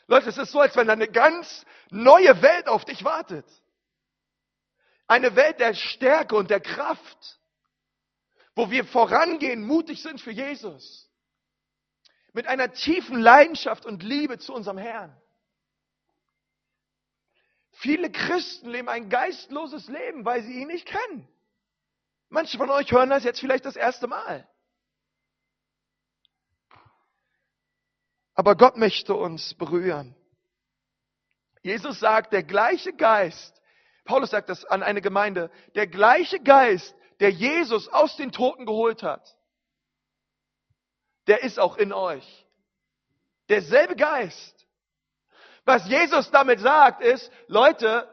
Leute, 0.07 0.29
es 0.29 0.39
ist 0.39 0.53
so, 0.53 0.61
als 0.61 0.77
wenn 0.77 0.89
eine 0.89 1.09
ganz 1.09 1.67
neue 1.91 2.41
Welt 2.41 2.69
auf 2.69 2.85
dich 2.85 3.03
wartet. 3.03 3.47
Eine 5.09 5.35
Welt 5.35 5.59
der 5.59 5.75
Stärke 5.75 6.37
und 6.37 6.51
der 6.51 6.61
Kraft, 6.61 7.41
wo 8.55 8.71
wir 8.71 8.85
vorangehen, 8.85 9.67
mutig 9.67 10.01
sind 10.01 10.21
für 10.21 10.31
Jesus. 10.31 11.04
Mit 12.35 12.47
einer 12.47 12.73
tiefen 12.73 13.19
Leidenschaft 13.19 13.87
und 13.87 14.03
Liebe 14.03 14.39
zu 14.39 14.53
unserem 14.53 14.77
Herrn. 14.77 15.17
Viele 17.71 18.11
Christen 18.11 18.69
leben 18.69 18.89
ein 18.89 19.09
geistloses 19.09 19.89
Leben, 19.89 20.25
weil 20.25 20.43
sie 20.43 20.61
ihn 20.61 20.69
nicht 20.69 20.87
kennen. 20.87 21.29
Manche 22.29 22.59
von 22.59 22.71
euch 22.71 22.91
hören 22.91 23.11
das 23.11 23.25
jetzt 23.25 23.41
vielleicht 23.41 23.65
das 23.65 23.77
erste 23.77 24.09
Mal. 24.09 24.49
Aber 28.35 28.57
Gott 28.57 28.77
möchte 28.77 29.15
uns 29.15 29.55
berühren. 29.55 30.17
Jesus 31.63 32.01
sagt, 32.01 32.33
der 32.33 32.43
gleiche 32.43 32.93
Geist, 32.93 33.63
Paulus 34.05 34.31
sagt 34.31 34.49
das 34.49 34.65
an 34.65 34.83
eine 34.83 35.01
Gemeinde, 35.01 35.51
der 35.75 35.87
gleiche 35.87 36.41
Geist, 36.41 36.95
der 37.21 37.31
Jesus 37.31 37.89
aus 37.89 38.17
den 38.17 38.33
Toten 38.33 38.67
geholt 38.67 39.03
hat, 39.03 39.37
der 41.27 41.43
ist 41.43 41.59
auch 41.59 41.77
in 41.77 41.93
euch. 41.93 42.47
Derselbe 43.49 43.97
Geist. 43.97 44.67
Was 45.65 45.87
Jesus 45.89 46.31
damit 46.31 46.61
sagt, 46.61 47.03
ist, 47.03 47.31
Leute, 47.47 48.09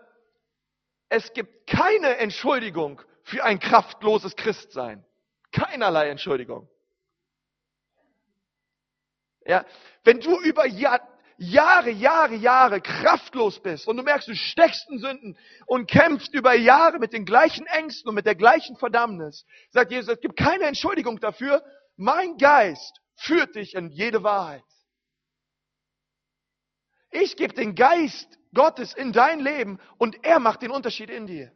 es 1.10 1.34
gibt 1.34 1.68
keine 1.68 2.18
Entschuldigung 2.18 3.02
für 3.24 3.44
ein 3.44 3.60
kraftloses 3.60 4.36
Christsein. 4.36 5.06
Keinerlei 5.52 6.10
Entschuldigung. 6.10 6.70
Ja, 9.46 9.66
wenn 10.04 10.20
du 10.20 10.40
über 10.40 10.66
Jahr, 10.66 11.02
Jahre, 11.38 11.90
Jahre, 11.90 12.36
Jahre 12.36 12.80
kraftlos 12.80 13.60
bist 13.60 13.88
und 13.88 13.98
du 13.98 14.04
merkst, 14.04 14.28
du 14.28 14.36
steckst 14.36 14.90
in 14.90 15.00
Sünden 15.00 15.38
und 15.66 15.90
kämpfst 15.90 16.34
über 16.34 16.54
Jahre 16.54 17.00
mit 17.00 17.14
den 17.14 17.26
gleichen 17.26 17.66
Ängsten 17.66 18.08
und 18.08 18.16
mit 18.16 18.26
der 18.26 18.36
gleichen 18.36 18.78
Verdammnis, 18.78 19.46
sagt 19.72 19.92
Jesus, 19.92 20.14
es 20.14 20.22
gibt 20.22 20.38
keine 20.38 20.66
Entschuldigung 20.66 21.20
dafür. 21.20 21.64
Mein 21.98 22.38
Geist 22.38 23.02
führt 23.16 23.56
dich 23.56 23.76
in 23.76 23.90
jede 23.90 24.24
Wahrheit. 24.24 24.64
Ich 27.12 27.36
gebe 27.36 27.54
den 27.54 27.76
Geist 27.76 28.40
Gottes 28.54 28.94
in 28.94 29.12
dein 29.12 29.40
Leben 29.40 29.80
und 29.98 30.24
er 30.24 30.40
macht 30.40 30.62
den 30.62 30.72
Unterschied 30.72 31.10
in 31.10 31.28
dir. 31.28 31.52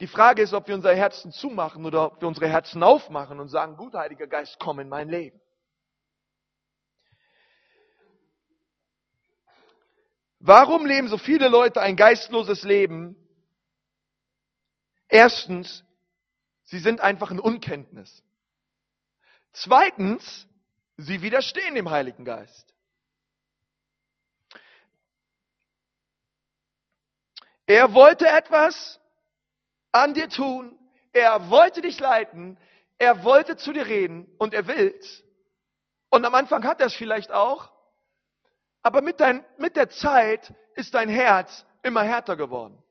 Die 0.00 0.06
Frage 0.06 0.42
ist, 0.42 0.52
ob 0.52 0.68
wir 0.68 0.74
unser 0.74 0.94
Herzen 0.94 1.32
zumachen 1.32 1.86
oder 1.86 2.06
ob 2.06 2.20
wir 2.20 2.28
unsere 2.28 2.48
Herzen 2.48 2.82
aufmachen 2.82 3.40
und 3.40 3.48
sagen, 3.48 3.76
gut, 3.76 3.94
Heiliger 3.94 4.26
Geist, 4.26 4.56
komm 4.58 4.80
in 4.80 4.88
mein 4.88 5.08
Leben. 5.08 5.40
Warum 10.40 10.84
leben 10.84 11.08
so 11.08 11.16
viele 11.16 11.48
Leute 11.48 11.80
ein 11.80 11.96
geistloses 11.96 12.64
Leben? 12.64 13.16
Erstens, 15.08 15.83
sie 16.74 16.80
sind 16.80 17.00
einfach 17.00 17.30
in 17.30 17.38
Unkenntnis. 17.38 18.24
Zweitens, 19.52 20.48
sie 20.96 21.22
widerstehen 21.22 21.76
dem 21.76 21.88
Heiligen 21.88 22.24
Geist. 22.24 22.74
Er 27.66 27.94
wollte 27.94 28.26
etwas, 28.26 29.00
an 29.92 30.14
dir 30.14 30.28
tun. 30.28 30.76
Er 31.12 31.48
wollte 31.48 31.80
dich 31.80 32.00
leiten. 32.00 32.58
Er 32.98 33.22
wollte 33.22 33.56
zu 33.56 33.72
dir 33.72 33.86
reden 33.86 34.26
und 34.38 34.52
er 34.52 34.66
will's. 34.66 35.22
Und 36.10 36.24
am 36.24 36.34
Anfang 36.34 36.64
hat 36.64 36.80
er 36.80 36.88
es 36.88 36.94
vielleicht 36.94 37.30
auch. 37.30 37.70
Aber 38.82 39.00
mit, 39.00 39.20
dein, 39.20 39.44
mit 39.58 39.76
der 39.76 39.90
Zeit 39.90 40.52
ist 40.74 40.92
dein 40.94 41.08
Herz 41.08 41.64
immer 41.84 42.02
härter 42.02 42.34
geworden. 42.36 42.83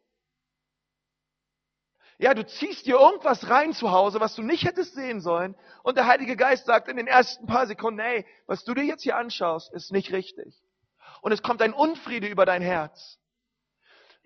Ja, 2.17 2.33
du 2.33 2.45
ziehst 2.45 2.85
dir 2.85 2.99
irgendwas 2.99 3.49
rein 3.49 3.73
zu 3.73 3.91
Hause, 3.91 4.19
was 4.19 4.35
du 4.35 4.43
nicht 4.43 4.65
hättest 4.65 4.93
sehen 4.93 5.19
sollen. 5.19 5.55
Und 5.83 5.97
der 5.97 6.07
Heilige 6.07 6.35
Geist 6.35 6.65
sagt 6.65 6.87
in 6.87 6.97
den 6.97 7.07
ersten 7.07 7.47
paar 7.47 7.67
Sekunden, 7.67 7.99
hey, 7.99 8.25
was 8.45 8.63
du 8.63 8.73
dir 8.73 8.83
jetzt 8.83 9.03
hier 9.03 9.17
anschaust, 9.17 9.73
ist 9.73 9.91
nicht 9.91 10.11
richtig. 10.11 10.55
Und 11.21 11.31
es 11.31 11.41
kommt 11.41 11.61
ein 11.61 11.73
Unfriede 11.73 12.27
über 12.27 12.45
dein 12.45 12.61
Herz 12.61 13.17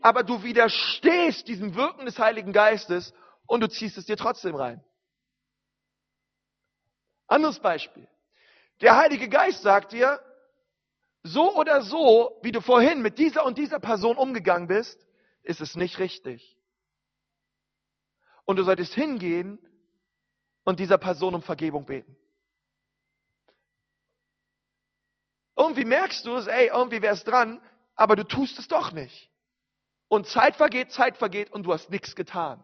aber 0.02 0.24
du 0.24 0.44
widerstehst 0.44 1.48
diesem 1.48 1.76
Wirken 1.76 2.06
des 2.06 2.20
Heiligen 2.20 2.54
Geistes 2.54 3.14
und 3.46 3.62
du 3.62 3.70
ziehst 3.70 3.98
es 3.98 4.06
dir 4.06 4.18
trotzdem 4.18 4.56
rein. 4.56 4.84
Anderes 7.28 7.60
Beispiel. 7.60 8.08
Der 8.82 8.96
Heilige 8.96 9.28
Geist 9.28 9.64
sagt 9.64 9.92
dir, 9.92 10.22
so 11.24 11.56
oder 11.56 11.82
so, 11.82 12.40
wie 12.42 12.52
du 12.52 12.62
vorhin 12.62 13.02
mit 13.02 13.18
dieser 13.18 13.44
und 13.44 13.58
dieser 13.58 13.80
Person 13.80 14.18
umgegangen 14.18 14.68
bist, 14.68 15.06
ist 15.44 15.62
es 15.62 15.76
nicht 15.76 16.00
richtig. 16.00 16.57
Und 18.48 18.56
du 18.56 18.64
solltest 18.64 18.94
hingehen 18.94 19.60
und 20.64 20.80
dieser 20.80 20.98
Person 20.98 21.36
um 21.36 21.42
Vergebung 21.42 21.86
beten. 21.86 22.16
Irgendwie 25.58 25.84
merkst 25.84 26.26
du 26.26 26.36
es, 26.36 26.48
ey, 26.48 26.68
irgendwie 26.68 27.02
wäre 27.02 27.14
es 27.14 27.26
dran, 27.26 27.62
aber 27.96 28.16
du 28.16 28.24
tust 28.24 28.58
es 28.58 28.70
doch 28.70 28.94
nicht. 28.94 29.30
Und 30.08 30.28
Zeit 30.28 30.56
vergeht, 30.56 30.94
Zeit 30.94 31.18
vergeht 31.18 31.52
und 31.52 31.64
du 31.64 31.74
hast 31.74 31.90
nichts 31.90 32.16
getan. 32.16 32.64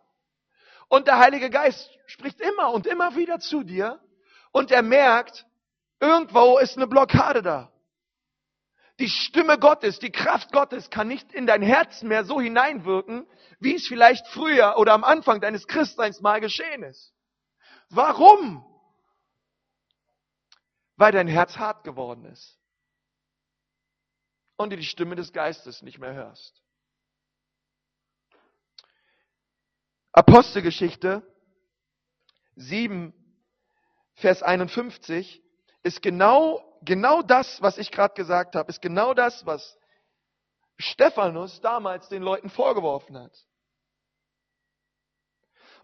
Und 0.87 1.07
der 1.07 1.19
Heilige 1.19 1.49
Geist 1.49 1.89
spricht 2.05 2.39
immer 2.39 2.71
und 2.71 2.87
immer 2.87 3.17
wieder 3.17 3.39
zu 3.39 3.63
dir 3.63 3.99
und 4.53 4.71
er 4.71 4.83
merkt, 4.83 5.45
irgendwo 5.99 6.59
ist 6.59 6.77
eine 6.77 6.87
Blockade 6.87 7.41
da. 7.41 7.72
Die 8.99 9.09
Stimme 9.09 9.57
Gottes, 9.57 9.99
die 9.99 10.11
Kraft 10.11 10.51
Gottes 10.51 10.89
kann 10.89 11.07
nicht 11.07 11.33
in 11.33 11.47
dein 11.47 11.61
Herz 11.63 12.03
mehr 12.03 12.25
so 12.25 12.39
hineinwirken, 12.39 13.27
wie 13.59 13.75
es 13.75 13.87
vielleicht 13.87 14.27
früher 14.27 14.77
oder 14.77 14.93
am 14.93 15.03
Anfang 15.03 15.41
deines 15.41 15.67
Christseins 15.67 16.21
mal 16.21 16.39
geschehen 16.39 16.83
ist. 16.83 17.13
Warum? 17.89 18.63
Weil 20.95 21.11
dein 21.11 21.27
Herz 21.27 21.57
hart 21.57 21.83
geworden 21.83 22.25
ist 22.25 22.59
und 24.57 24.69
du 24.69 24.77
die 24.77 24.85
Stimme 24.85 25.15
des 25.15 25.33
Geistes 25.33 25.81
nicht 25.81 25.97
mehr 25.97 26.13
hörst. 26.13 26.61
Apostelgeschichte 30.11 31.23
7, 32.55 33.13
Vers 34.13 34.43
51 34.43 35.41
ist 35.81 36.03
genau, 36.03 36.72
genau 36.85 37.21
das, 37.21 37.61
was 37.61 37.77
ich 37.77 37.91
gerade 37.91 38.13
gesagt 38.13 38.55
habe, 38.55 38.69
ist 38.69 38.81
genau 38.81 39.13
das, 39.13 39.45
was 39.45 39.77
Stephanus 40.77 41.61
damals 41.61 42.09
den 42.09 42.23
Leuten 42.23 42.49
vorgeworfen 42.49 43.17
hat. 43.17 43.33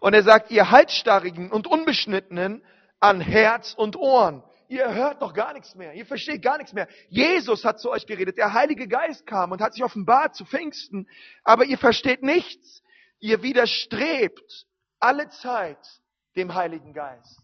Und 0.00 0.14
er 0.14 0.22
sagt, 0.22 0.50
ihr 0.50 0.70
Halsstarrigen 0.70 1.52
und 1.52 1.66
Unbeschnittenen 1.66 2.64
an 3.00 3.20
Herz 3.20 3.74
und 3.74 3.96
Ohren. 3.96 4.42
Ihr 4.68 4.94
hört 4.94 5.20
doch 5.20 5.34
gar 5.34 5.52
nichts 5.52 5.74
mehr. 5.74 5.94
Ihr 5.94 6.06
versteht 6.06 6.42
gar 6.42 6.56
nichts 6.56 6.72
mehr. 6.72 6.88
Jesus 7.08 7.64
hat 7.64 7.80
zu 7.80 7.90
euch 7.90 8.06
geredet. 8.06 8.38
Der 8.38 8.52
Heilige 8.52 8.86
Geist 8.86 9.26
kam 9.26 9.52
und 9.52 9.60
hat 9.60 9.74
sich 9.74 9.82
offenbart 9.82 10.36
zu 10.36 10.44
Pfingsten. 10.44 11.08
Aber 11.42 11.64
ihr 11.64 11.76
versteht 11.76 12.22
nichts. 12.22 12.82
Ihr 13.18 13.42
widerstrebt 13.42 14.66
alle 15.00 15.28
Zeit 15.30 15.78
dem 16.36 16.54
Heiligen 16.54 16.92
Geist. 16.92 17.40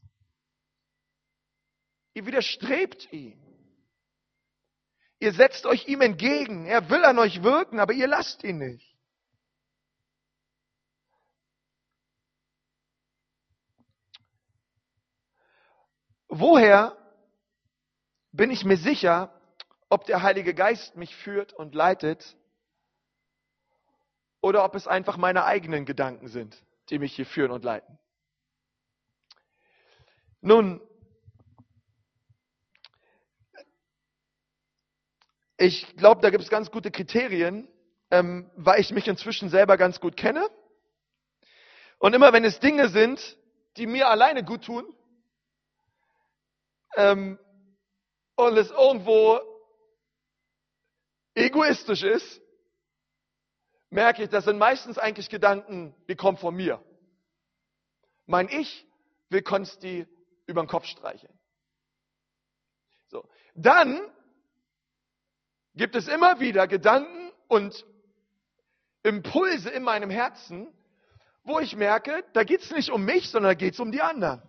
Ihr 2.14 2.26
widerstrebt 2.26 3.12
ihm. 3.12 3.45
Ihr 5.26 5.32
setzt 5.32 5.66
euch 5.66 5.88
ihm 5.88 6.02
entgegen. 6.02 6.66
Er 6.66 6.88
will 6.88 7.04
an 7.04 7.18
euch 7.18 7.42
wirken, 7.42 7.80
aber 7.80 7.92
ihr 7.92 8.06
lasst 8.06 8.44
ihn 8.44 8.58
nicht. 8.58 8.96
Woher 16.28 16.96
bin 18.30 18.52
ich 18.52 18.64
mir 18.64 18.76
sicher, 18.76 19.36
ob 19.88 20.04
der 20.04 20.22
Heilige 20.22 20.54
Geist 20.54 20.94
mich 20.94 21.16
führt 21.16 21.52
und 21.52 21.74
leitet 21.74 22.36
oder 24.40 24.62
ob 24.62 24.76
es 24.76 24.86
einfach 24.86 25.16
meine 25.16 25.44
eigenen 25.44 25.86
Gedanken 25.86 26.28
sind, 26.28 26.56
die 26.88 27.00
mich 27.00 27.16
hier 27.16 27.26
führen 27.26 27.50
und 27.50 27.64
leiten. 27.64 27.98
Nun, 30.40 30.80
ich 35.58 35.96
glaube, 35.96 36.20
da 36.20 36.30
gibt 36.30 36.44
es 36.44 36.50
ganz 36.50 36.70
gute 36.70 36.90
Kriterien, 36.90 37.68
ähm, 38.10 38.50
weil 38.56 38.80
ich 38.80 38.90
mich 38.92 39.08
inzwischen 39.08 39.48
selber 39.48 39.76
ganz 39.76 40.00
gut 40.00 40.16
kenne. 40.16 40.48
Und 41.98 42.14
immer 42.14 42.32
wenn 42.32 42.44
es 42.44 42.60
Dinge 42.60 42.88
sind, 42.88 43.38
die 43.76 43.86
mir 43.86 44.08
alleine 44.08 44.44
gut 44.44 44.64
tun, 44.64 44.86
ähm, 46.96 47.38
und 48.36 48.56
es 48.56 48.70
irgendwo 48.70 49.40
egoistisch 51.34 52.02
ist, 52.02 52.40
merke 53.90 54.24
ich, 54.24 54.28
das 54.28 54.44
sind 54.44 54.58
meistens 54.58 54.98
eigentlich 54.98 55.30
Gedanken, 55.30 55.94
die 56.08 56.16
kommen 56.16 56.36
von 56.36 56.54
mir. 56.54 56.82
Mein 58.26 58.48
Ich 58.48 58.86
will 59.30 59.42
Konsti 59.42 60.06
über 60.46 60.62
den 60.62 60.68
Kopf 60.68 60.84
streicheln. 60.86 61.38
So. 63.08 63.28
Dann 63.54 64.00
gibt 65.76 65.94
es 65.94 66.08
immer 66.08 66.40
wieder 66.40 66.66
Gedanken 66.66 67.30
und 67.48 67.84
Impulse 69.02 69.70
in 69.70 69.82
meinem 69.82 70.10
Herzen, 70.10 70.72
wo 71.44 71.60
ich 71.60 71.76
merke, 71.76 72.24
da 72.32 72.42
geht 72.42 72.62
es 72.62 72.70
nicht 72.70 72.90
um 72.90 73.04
mich, 73.04 73.30
sondern 73.30 73.50
da 73.50 73.54
geht 73.54 73.74
es 73.74 73.80
um 73.80 73.92
die 73.92 74.00
anderen. 74.00 74.42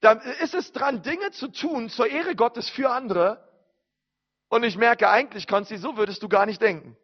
Da 0.00 0.12
ist 0.12 0.54
es 0.54 0.72
dran, 0.72 1.02
Dinge 1.02 1.30
zu 1.32 1.48
tun 1.48 1.90
zur 1.90 2.06
Ehre 2.06 2.36
Gottes 2.36 2.70
für 2.70 2.90
andere. 2.90 3.42
Und 4.48 4.62
ich 4.62 4.76
merke 4.76 5.10
eigentlich, 5.10 5.46
Konsti, 5.46 5.76
so 5.76 5.96
würdest 5.96 6.22
du 6.22 6.28
gar 6.28 6.46
nicht 6.46 6.62
denken. 6.62 6.96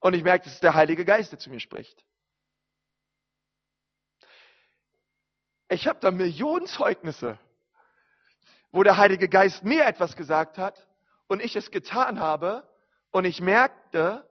Und 0.00 0.14
ich 0.14 0.22
merke, 0.22 0.44
das 0.44 0.54
ist 0.54 0.62
der 0.62 0.74
Heilige 0.74 1.04
Geist, 1.04 1.32
der 1.32 1.38
zu 1.38 1.50
mir 1.50 1.60
spricht. 1.60 2.04
Ich 5.68 5.86
habe 5.86 5.98
da 6.00 6.10
Millionen 6.10 6.66
Zeugnisse, 6.66 7.38
wo 8.70 8.82
der 8.82 8.96
Heilige 8.96 9.28
Geist 9.28 9.64
mir 9.64 9.84
etwas 9.84 10.16
gesagt 10.16 10.58
hat 10.58 10.86
und 11.28 11.42
ich 11.42 11.56
es 11.56 11.70
getan 11.70 12.20
habe 12.20 12.68
und 13.10 13.24
ich 13.24 13.40
merkte, 13.40 14.28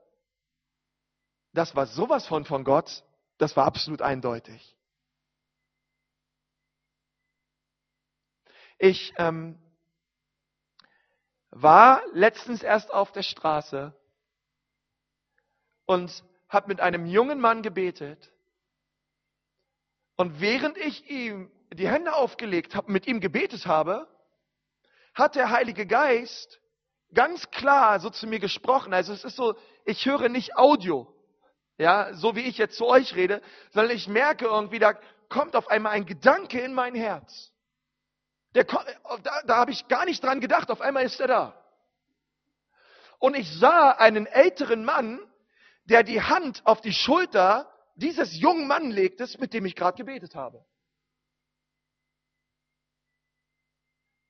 das 1.52 1.74
war 1.74 1.86
sowas 1.86 2.26
von 2.26 2.44
von 2.44 2.64
Gott, 2.64 3.04
das 3.38 3.56
war 3.56 3.66
absolut 3.66 4.02
eindeutig. 4.02 4.76
Ich 8.78 9.14
ähm, 9.16 9.58
war 11.50 12.02
letztens 12.12 12.62
erst 12.62 12.92
auf 12.92 13.12
der 13.12 13.22
Straße 13.22 13.94
und 15.86 16.22
habe 16.48 16.68
mit 16.68 16.80
einem 16.80 17.06
jungen 17.06 17.40
Mann 17.40 17.62
gebetet. 17.62 18.32
Und 20.16 20.40
während 20.40 20.76
ich 20.76 21.08
ihm 21.10 21.50
die 21.72 21.88
Hände 21.88 22.14
aufgelegt 22.14 22.74
habe, 22.74 22.92
mit 22.92 23.06
ihm 23.06 23.20
gebetet 23.20 23.66
habe, 23.66 24.06
hat 25.14 25.34
der 25.34 25.50
Heilige 25.50 25.86
Geist 25.86 26.60
ganz 27.16 27.50
klar 27.50 27.98
so 27.98 28.10
zu 28.10 28.26
mir 28.26 28.38
gesprochen. 28.38 28.94
Also 28.94 29.12
es 29.12 29.24
ist 29.24 29.36
so, 29.36 29.56
ich 29.84 30.04
höre 30.06 30.28
nicht 30.28 30.56
Audio, 30.56 31.12
ja, 31.78 32.14
so 32.14 32.36
wie 32.36 32.42
ich 32.42 32.58
jetzt 32.58 32.76
zu 32.76 32.86
euch 32.86 33.16
rede, 33.16 33.42
sondern 33.72 33.96
ich 33.96 34.06
merke 34.06 34.44
irgendwie, 34.44 34.78
da 34.78 34.92
kommt 35.28 35.56
auf 35.56 35.68
einmal 35.68 35.92
ein 35.92 36.06
Gedanke 36.06 36.60
in 36.60 36.74
mein 36.74 36.94
Herz. 36.94 37.50
Der, 38.54 38.64
da, 38.64 39.42
da 39.46 39.56
habe 39.56 39.72
ich 39.72 39.88
gar 39.88 40.04
nicht 40.04 40.22
dran 40.22 40.40
gedacht. 40.40 40.70
Auf 40.70 40.80
einmal 40.80 41.04
ist 41.04 41.18
er 41.18 41.26
da. 41.26 41.62
Und 43.18 43.34
ich 43.34 43.50
sah 43.58 43.90
einen 43.90 44.26
älteren 44.26 44.84
Mann, 44.84 45.20
der 45.84 46.02
die 46.02 46.22
Hand 46.22 46.62
auf 46.64 46.80
die 46.80 46.92
Schulter 46.92 47.70
dieses 47.94 48.38
jungen 48.38 48.66
Mann 48.66 48.90
legte, 48.90 49.26
mit 49.38 49.54
dem 49.54 49.64
ich 49.64 49.74
gerade 49.74 49.96
gebetet 49.96 50.34
habe. 50.34 50.64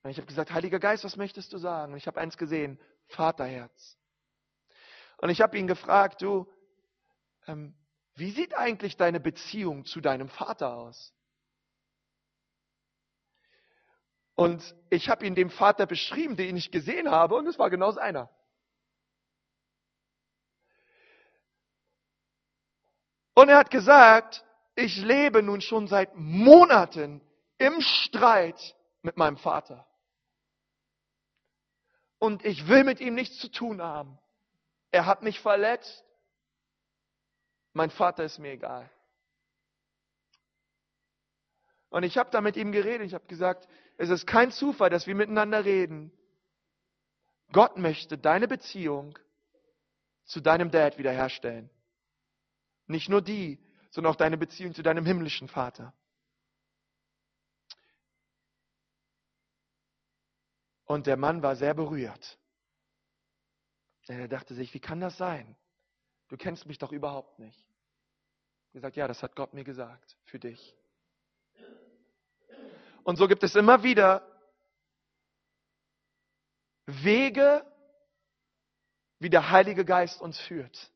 Und 0.07 0.11
ich 0.11 0.19
habe 0.19 0.27
gesagt, 0.27 0.53
Heiliger 0.53 0.79
Geist, 0.79 1.03
was 1.03 1.17
möchtest 1.17 1.51
du 1.51 1.57
sagen? 1.57 1.91
Und 1.91 1.97
ich 1.97 2.07
habe 2.07 2.17
eins 2.21 2.37
gesehen, 2.37 2.79
Vaterherz. 3.09 3.97
Und 5.17 5.29
ich 5.29 5.41
habe 5.41 5.57
ihn 5.57 5.67
gefragt, 5.67 6.21
du, 6.21 6.49
ähm, 7.45 7.75
wie 8.15 8.31
sieht 8.31 8.55
eigentlich 8.55 8.95
deine 8.95 9.19
Beziehung 9.19 9.83
zu 9.83 9.99
deinem 9.99 10.29
Vater 10.29 10.77
aus? 10.77 11.13
Und 14.35 14.73
ich 14.89 15.09
habe 15.09 15.25
ihn 15.25 15.35
dem 15.35 15.49
Vater 15.49 15.85
beschrieben, 15.85 16.37
den 16.37 16.55
ich 16.55 16.71
gesehen 16.71 17.11
habe, 17.11 17.35
und 17.35 17.45
es 17.45 17.59
war 17.59 17.69
genau 17.69 17.91
seiner. 17.91 18.29
Und 23.33 23.49
er 23.49 23.57
hat 23.57 23.71
gesagt, 23.71 24.45
ich 24.73 24.95
lebe 24.95 25.43
nun 25.43 25.59
schon 25.59 25.87
seit 25.87 26.15
Monaten 26.15 27.19
im 27.57 27.81
Streit 27.81 28.73
mit 29.01 29.17
meinem 29.17 29.35
Vater. 29.35 29.86
Und 32.19 32.43
ich 32.45 32.67
will 32.67 32.83
mit 32.83 32.99
ihm 32.99 33.13
nichts 33.13 33.37
zu 33.37 33.49
tun 33.49 33.81
haben. 33.81 34.17
Er 34.91 35.05
hat 35.05 35.21
mich 35.21 35.39
verletzt. 35.39 36.03
Mein 37.73 37.91
Vater 37.91 38.23
ist 38.23 38.39
mir 38.39 38.51
egal. 38.51 38.89
Und 41.89 42.03
ich 42.03 42.17
habe 42.17 42.29
da 42.31 42.41
mit 42.41 42.57
ihm 42.57 42.71
geredet. 42.71 43.05
Ich 43.05 43.13
habe 43.13 43.27
gesagt, 43.27 43.67
es 43.97 44.09
ist 44.09 44.25
kein 44.25 44.51
Zufall, 44.51 44.89
dass 44.89 45.07
wir 45.07 45.15
miteinander 45.15 45.63
reden. 45.63 46.11
Gott 47.51 47.77
möchte 47.77 48.17
deine 48.17 48.47
Beziehung 48.47 49.17
zu 50.25 50.41
deinem 50.41 50.71
Dad 50.71 50.97
wiederherstellen. 50.97 51.69
Nicht 52.87 53.09
nur 53.09 53.21
die, 53.21 53.59
sondern 53.89 54.11
auch 54.11 54.17
deine 54.17 54.37
Beziehung 54.37 54.73
zu 54.73 54.81
deinem 54.81 55.05
himmlischen 55.05 55.47
Vater. 55.47 55.93
Und 60.87 61.05
der 61.05 61.17
Mann 61.17 61.43
war 61.43 61.55
sehr 61.55 61.73
berührt. 61.73 62.39
Denn 64.07 64.19
er 64.19 64.27
dachte 64.27 64.55
sich, 64.55 64.73
wie 64.73 64.79
kann 64.79 65.01
das 65.01 65.17
sein? 65.17 65.55
Du 66.29 66.37
kennst 66.37 66.65
mich 66.65 66.77
doch 66.77 66.91
überhaupt 66.91 67.39
nicht. 67.39 67.67
Er 68.73 68.81
sagt, 68.81 68.95
ja, 68.95 69.07
das 69.07 69.21
hat 69.21 69.35
Gott 69.35 69.53
mir 69.53 69.63
gesagt, 69.63 70.17
für 70.23 70.39
dich. 70.39 70.75
Und 73.03 73.17
so 73.17 73.27
gibt 73.27 73.43
es 73.43 73.55
immer 73.55 73.83
wieder 73.83 74.25
Wege, 76.85 77.65
wie 79.19 79.29
der 79.29 79.49
Heilige 79.49 79.83
Geist 79.83 80.21
uns 80.21 80.39
führt. 80.39 80.91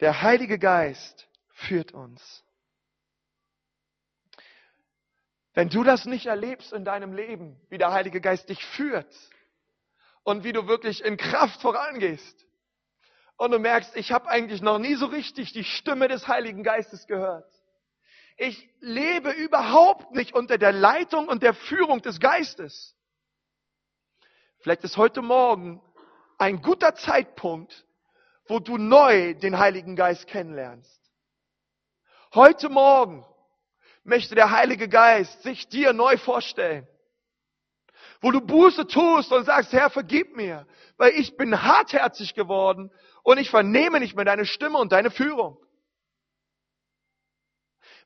Der 0.00 0.22
Heilige 0.22 0.58
Geist 0.58 1.28
führt 1.48 1.92
uns. 1.92 2.43
Wenn 5.54 5.68
du 5.68 5.84
das 5.84 6.04
nicht 6.04 6.26
erlebst 6.26 6.72
in 6.72 6.84
deinem 6.84 7.12
Leben, 7.12 7.60
wie 7.70 7.78
der 7.78 7.92
Heilige 7.92 8.20
Geist 8.20 8.48
dich 8.48 8.64
führt 8.64 9.14
und 10.24 10.42
wie 10.42 10.52
du 10.52 10.66
wirklich 10.66 11.04
in 11.04 11.16
Kraft 11.16 11.62
vorangehst 11.62 12.44
und 13.36 13.52
du 13.52 13.60
merkst, 13.60 13.96
ich 13.96 14.10
habe 14.10 14.28
eigentlich 14.28 14.62
noch 14.62 14.78
nie 14.78 14.96
so 14.96 15.06
richtig 15.06 15.52
die 15.52 15.62
Stimme 15.62 16.08
des 16.08 16.26
Heiligen 16.26 16.64
Geistes 16.64 17.06
gehört. 17.06 17.48
Ich 18.36 18.68
lebe 18.80 19.30
überhaupt 19.30 20.10
nicht 20.10 20.34
unter 20.34 20.58
der 20.58 20.72
Leitung 20.72 21.28
und 21.28 21.44
der 21.44 21.54
Führung 21.54 22.02
des 22.02 22.18
Geistes. 22.18 22.96
Vielleicht 24.58 24.82
ist 24.82 24.96
heute 24.96 25.22
Morgen 25.22 25.80
ein 26.36 26.62
guter 26.62 26.96
Zeitpunkt, 26.96 27.86
wo 28.48 28.58
du 28.58 28.76
neu 28.76 29.34
den 29.34 29.56
Heiligen 29.56 29.94
Geist 29.94 30.26
kennenlernst. 30.26 31.00
Heute 32.34 32.68
Morgen 32.68 33.24
möchte 34.04 34.34
der 34.34 34.50
Heilige 34.50 34.88
Geist 34.88 35.42
sich 35.42 35.68
dir 35.68 35.92
neu 35.92 36.16
vorstellen. 36.18 36.86
Wo 38.20 38.30
du 38.30 38.40
Buße 38.40 38.86
tust 38.86 39.32
und 39.32 39.44
sagst, 39.44 39.72
Herr, 39.72 39.90
vergib 39.90 40.36
mir, 40.36 40.66
weil 40.96 41.12
ich 41.12 41.36
bin 41.36 41.62
hartherzig 41.62 42.34
geworden 42.34 42.90
und 43.22 43.38
ich 43.38 43.50
vernehme 43.50 44.00
nicht 44.00 44.14
mehr 44.14 44.24
deine 44.24 44.46
Stimme 44.46 44.78
und 44.78 44.92
deine 44.92 45.10
Führung. 45.10 45.58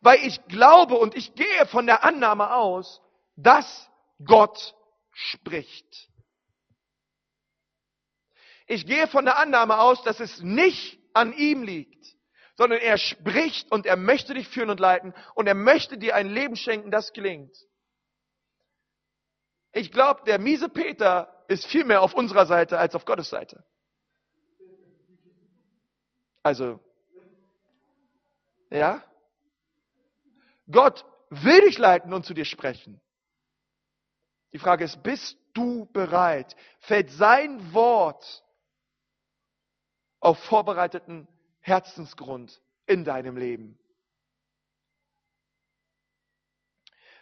Weil 0.00 0.24
ich 0.24 0.44
glaube 0.46 0.94
und 0.94 1.16
ich 1.16 1.34
gehe 1.34 1.66
von 1.66 1.86
der 1.86 2.04
Annahme 2.04 2.52
aus, 2.54 3.02
dass 3.36 3.90
Gott 4.24 4.74
spricht. 5.12 6.08
Ich 8.66 8.86
gehe 8.86 9.08
von 9.08 9.24
der 9.24 9.38
Annahme 9.38 9.80
aus, 9.80 10.02
dass 10.04 10.20
es 10.20 10.40
nicht 10.40 11.00
an 11.14 11.32
ihm 11.32 11.62
liegt, 11.62 12.17
sondern 12.58 12.80
er 12.80 12.98
spricht 12.98 13.70
und 13.70 13.86
er 13.86 13.96
möchte 13.96 14.34
dich 14.34 14.48
führen 14.48 14.68
und 14.68 14.80
leiten 14.80 15.14
und 15.36 15.46
er 15.46 15.54
möchte 15.54 15.96
dir 15.96 16.16
ein 16.16 16.28
Leben 16.28 16.56
schenken, 16.56 16.90
das 16.90 17.12
klingt. 17.12 17.56
Ich 19.72 19.92
glaube, 19.92 20.24
der 20.26 20.40
miese 20.40 20.68
Peter 20.68 21.44
ist 21.46 21.66
viel 21.66 21.84
mehr 21.84 22.02
auf 22.02 22.14
unserer 22.14 22.46
Seite 22.46 22.76
als 22.76 22.96
auf 22.96 23.04
Gottes 23.04 23.30
Seite. 23.30 23.64
Also, 26.42 26.80
ja? 28.70 29.04
Gott 30.68 31.06
will 31.30 31.60
dich 31.60 31.78
leiten 31.78 32.12
und 32.12 32.26
zu 32.26 32.34
dir 32.34 32.44
sprechen. 32.44 33.00
Die 34.52 34.58
Frage 34.58 34.82
ist, 34.82 35.00
bist 35.04 35.38
du 35.54 35.86
bereit? 35.92 36.56
Fällt 36.80 37.10
sein 37.12 37.72
Wort 37.72 38.44
auf 40.18 40.40
vorbereiteten 40.40 41.28
Herzensgrund 41.68 42.60
in 42.86 43.04
deinem 43.04 43.36
Leben? 43.36 43.78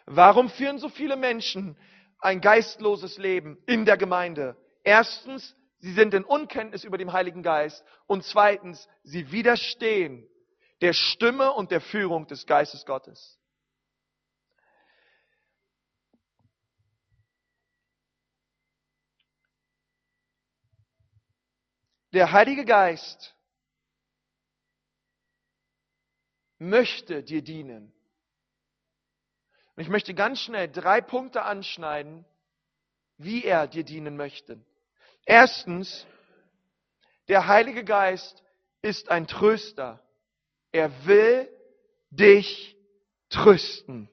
Warum 0.05 0.49
führen 0.49 0.79
so 0.79 0.87
viele 0.87 1.17
Menschen 1.17 1.77
ein 2.19 2.39
geistloses 2.39 3.17
Leben 3.17 3.61
in 3.67 3.85
der 3.85 3.97
Gemeinde? 3.97 4.55
Erstens, 4.83 5.55
sie 5.79 5.91
sind 5.91 6.13
in 6.13 6.23
Unkenntnis 6.23 6.85
über 6.85 6.97
den 6.97 7.11
Heiligen 7.11 7.43
Geist 7.43 7.83
und 8.07 8.23
zweitens, 8.23 8.87
sie 9.03 9.31
widerstehen 9.31 10.27
der 10.81 10.93
Stimme 10.93 11.51
und 11.51 11.71
der 11.71 11.81
Führung 11.81 12.25
des 12.27 12.45
Geistes 12.45 12.85
Gottes. 12.85 13.37
Der 22.13 22.31
Heilige 22.31 22.63
Geist 22.63 23.36
möchte 26.59 27.23
dir 27.23 27.41
dienen. 27.41 27.93
Und 29.75 29.83
ich 29.83 29.89
möchte 29.89 30.13
ganz 30.13 30.41
schnell 30.41 30.67
drei 30.67 31.01
Punkte 31.01 31.43
anschneiden, 31.43 32.25
wie 33.17 33.43
er 33.43 33.67
dir 33.67 33.83
dienen 33.83 34.17
möchte. 34.17 34.59
Erstens, 35.25 36.05
der 37.27 37.47
Heilige 37.47 37.83
Geist 37.83 38.43
ist 38.81 39.09
ein 39.09 39.27
Tröster. 39.27 40.01
Er 40.71 41.05
will 41.05 41.49
dich 42.09 42.75
trösten. 43.29 44.09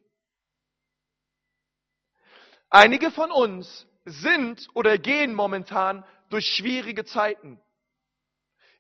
Einige 2.68 3.10
von 3.10 3.30
uns 3.30 3.86
sind 4.04 4.68
oder 4.74 4.98
gehen 4.98 5.32
momentan 5.32 6.04
durch 6.28 6.46
schwierige 6.46 7.04
Zeiten. 7.04 7.60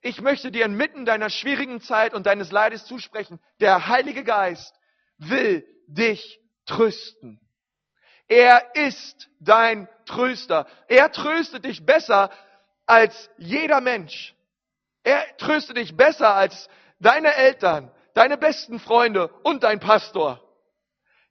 Ich 0.06 0.20
möchte 0.20 0.52
dir 0.52 0.66
inmitten 0.66 1.06
deiner 1.06 1.30
schwierigen 1.30 1.80
Zeit 1.80 2.12
und 2.12 2.26
deines 2.26 2.52
Leides 2.52 2.84
zusprechen, 2.84 3.40
der 3.60 3.88
Heilige 3.88 4.22
Geist 4.22 4.78
will 5.16 5.66
dich 5.86 6.38
trösten. 6.66 7.40
Er 8.28 8.74
ist 8.74 9.30
dein 9.40 9.88
Tröster. 10.04 10.66
Er 10.88 11.10
tröstet 11.10 11.64
dich 11.64 11.86
besser 11.86 12.30
als 12.84 13.30
jeder 13.38 13.80
Mensch. 13.80 14.34
Er 15.04 15.24
tröstet 15.38 15.78
dich 15.78 15.96
besser 15.96 16.34
als 16.34 16.68
deine 16.98 17.32
Eltern, 17.32 17.90
deine 18.12 18.36
besten 18.36 18.80
Freunde 18.80 19.28
und 19.42 19.62
dein 19.62 19.80
Pastor. 19.80 20.38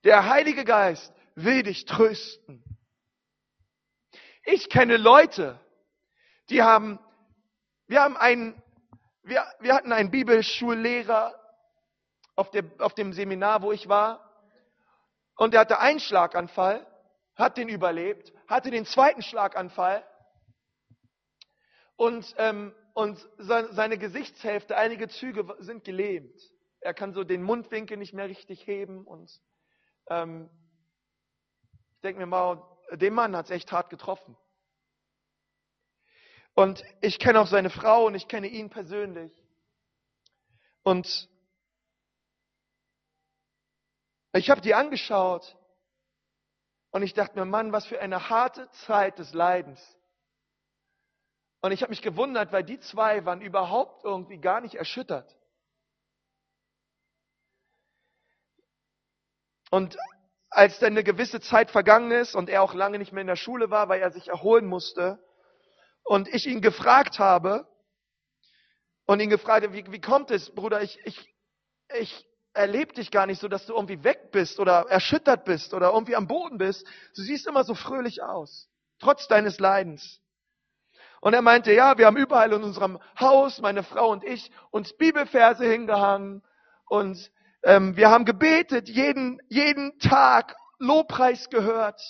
Der 0.03 0.27
Heilige 0.29 0.65
Geist 0.65 1.13
will 1.35 1.61
dich 1.61 1.85
trösten. 1.85 2.63
Ich 4.45 4.67
kenne 4.67 4.97
Leute, 4.97 5.59
die 6.49 6.63
haben, 6.63 6.97
wir 7.85 8.01
haben 8.01 8.17
einen 8.17 8.62
wir, 9.23 9.45
wir 9.59 9.73
hatten 9.73 9.91
einen 9.91 10.11
Bibelschullehrer 10.11 11.33
auf, 12.35 12.51
der, 12.51 12.65
auf 12.79 12.93
dem 12.93 13.13
Seminar, 13.13 13.61
wo 13.61 13.71
ich 13.71 13.87
war. 13.87 14.29
Und 15.35 15.53
der 15.53 15.61
hatte 15.61 15.79
einen 15.79 15.99
Schlaganfall, 15.99 16.85
hat 17.35 17.57
den 17.57 17.69
überlebt, 17.69 18.31
hatte 18.47 18.69
den 18.69 18.85
zweiten 18.85 19.21
Schlaganfall 19.21 20.05
und, 21.95 22.35
ähm, 22.37 22.75
und 22.93 23.27
seine 23.37 23.97
Gesichtshälfte, 23.97 24.77
einige 24.77 25.07
Züge 25.07 25.55
sind 25.59 25.83
gelähmt. 25.83 26.39
Er 26.81 26.93
kann 26.93 27.13
so 27.13 27.23
den 27.23 27.41
Mundwinkel 27.41 27.97
nicht 27.97 28.13
mehr 28.13 28.27
richtig 28.27 28.67
heben 28.67 29.05
und 29.05 29.31
ähm, 30.09 30.49
ich 31.95 32.01
denke 32.01 32.19
mir 32.19 32.27
mal, 32.27 32.61
dem 32.91 33.13
Mann 33.13 33.35
hat 33.35 33.45
es 33.45 33.51
echt 33.51 33.71
hart 33.71 33.89
getroffen. 33.89 34.37
Und 36.55 36.83
ich 37.01 37.19
kenne 37.19 37.39
auch 37.39 37.47
seine 37.47 37.69
Frau 37.69 38.05
und 38.05 38.15
ich 38.15 38.27
kenne 38.27 38.47
ihn 38.47 38.69
persönlich. 38.69 39.31
Und 40.83 41.29
ich 44.33 44.49
habe 44.49 44.61
die 44.61 44.75
angeschaut 44.75 45.57
und 46.91 47.01
ich 47.01 47.13
dachte 47.13 47.39
mir, 47.39 47.45
Mann, 47.45 47.71
was 47.71 47.85
für 47.85 47.99
eine 47.99 48.29
harte 48.29 48.69
Zeit 48.85 49.17
des 49.17 49.33
Leidens. 49.33 49.81
Und 51.61 51.71
ich 51.71 51.81
habe 51.81 51.91
mich 51.91 52.01
gewundert, 52.01 52.51
weil 52.51 52.63
die 52.63 52.79
zwei 52.79 53.25
waren 53.25 53.41
überhaupt 53.41 54.03
irgendwie 54.03 54.37
gar 54.37 54.59
nicht 54.61 54.75
erschüttert. 54.75 55.35
Und 59.71 59.97
als 60.51 60.77
dann 60.77 60.93
eine 60.93 61.03
gewisse 61.03 61.39
Zeit 61.39 61.71
vergangen 61.71 62.11
ist 62.11 62.35
und 62.35 62.47
er 62.49 62.61
auch 62.61 62.75
lange 62.75 62.99
nicht 62.99 63.11
mehr 63.11 63.21
in 63.21 63.27
der 63.27 63.35
Schule 63.35 63.71
war, 63.71 63.89
weil 63.89 64.01
er 64.01 64.11
sich 64.11 64.27
erholen 64.27 64.67
musste, 64.67 65.23
und 66.03 66.27
ich 66.27 66.47
ihn 66.47 66.61
gefragt 66.61 67.19
habe 67.19 67.67
und 69.05 69.19
ihn 69.19 69.29
gefragt 69.29 69.65
habe, 69.65 69.73
wie, 69.73 69.91
wie 69.91 70.01
kommt 70.01 70.31
es, 70.31 70.53
Bruder, 70.53 70.81
ich, 70.81 70.99
ich, 71.05 71.33
ich 71.99 72.25
erlebe 72.53 72.93
dich 72.93 73.11
gar 73.11 73.25
nicht 73.25 73.39
so, 73.39 73.47
dass 73.47 73.65
du 73.65 73.73
irgendwie 73.73 74.03
weg 74.03 74.31
bist 74.31 74.59
oder 74.59 74.85
erschüttert 74.89 75.45
bist 75.45 75.73
oder 75.73 75.91
irgendwie 75.91 76.15
am 76.15 76.27
Boden 76.27 76.57
bist. 76.57 76.85
Du 77.15 77.21
siehst 77.21 77.47
immer 77.47 77.63
so 77.63 77.73
fröhlich 77.73 78.21
aus, 78.21 78.69
trotz 78.99 79.27
deines 79.27 79.59
Leidens. 79.59 80.19
Und 81.21 81.33
er 81.33 81.41
meinte, 81.41 81.71
ja, 81.71 81.97
wir 81.97 82.05
haben 82.05 82.17
überall 82.17 82.51
in 82.51 82.63
unserem 82.63 82.99
Haus, 83.19 83.59
meine 83.59 83.83
Frau 83.83 84.09
und 84.09 84.23
ich, 84.23 84.51
uns 84.71 84.95
Bibelverse 84.95 85.65
hingehangen 85.65 86.43
und 86.87 87.31
ähm, 87.63 87.95
wir 87.95 88.09
haben 88.09 88.25
gebetet, 88.25 88.89
jeden, 88.89 89.41
jeden 89.47 89.97
Tag 89.99 90.55
Lobpreis 90.79 91.49
gehört. 91.49 92.01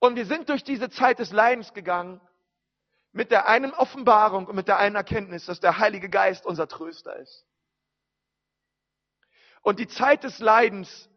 Und 0.00 0.16
wir 0.16 0.26
sind 0.26 0.48
durch 0.48 0.64
diese 0.64 0.90
Zeit 0.90 1.18
des 1.18 1.32
Leidens 1.32 1.74
gegangen 1.74 2.20
mit 3.12 3.30
der 3.30 3.48
einen 3.48 3.72
Offenbarung 3.72 4.46
und 4.46 4.54
mit 4.54 4.68
der 4.68 4.78
einen 4.78 4.96
Erkenntnis, 4.96 5.46
dass 5.46 5.60
der 5.60 5.78
Heilige 5.78 6.08
Geist 6.08 6.46
unser 6.46 6.68
Tröster 6.68 7.16
ist. 7.16 7.44
Und 9.62 9.80
die 9.80 9.88
Zeit 9.88 10.24
des 10.24 10.38
Leidens 10.38 11.08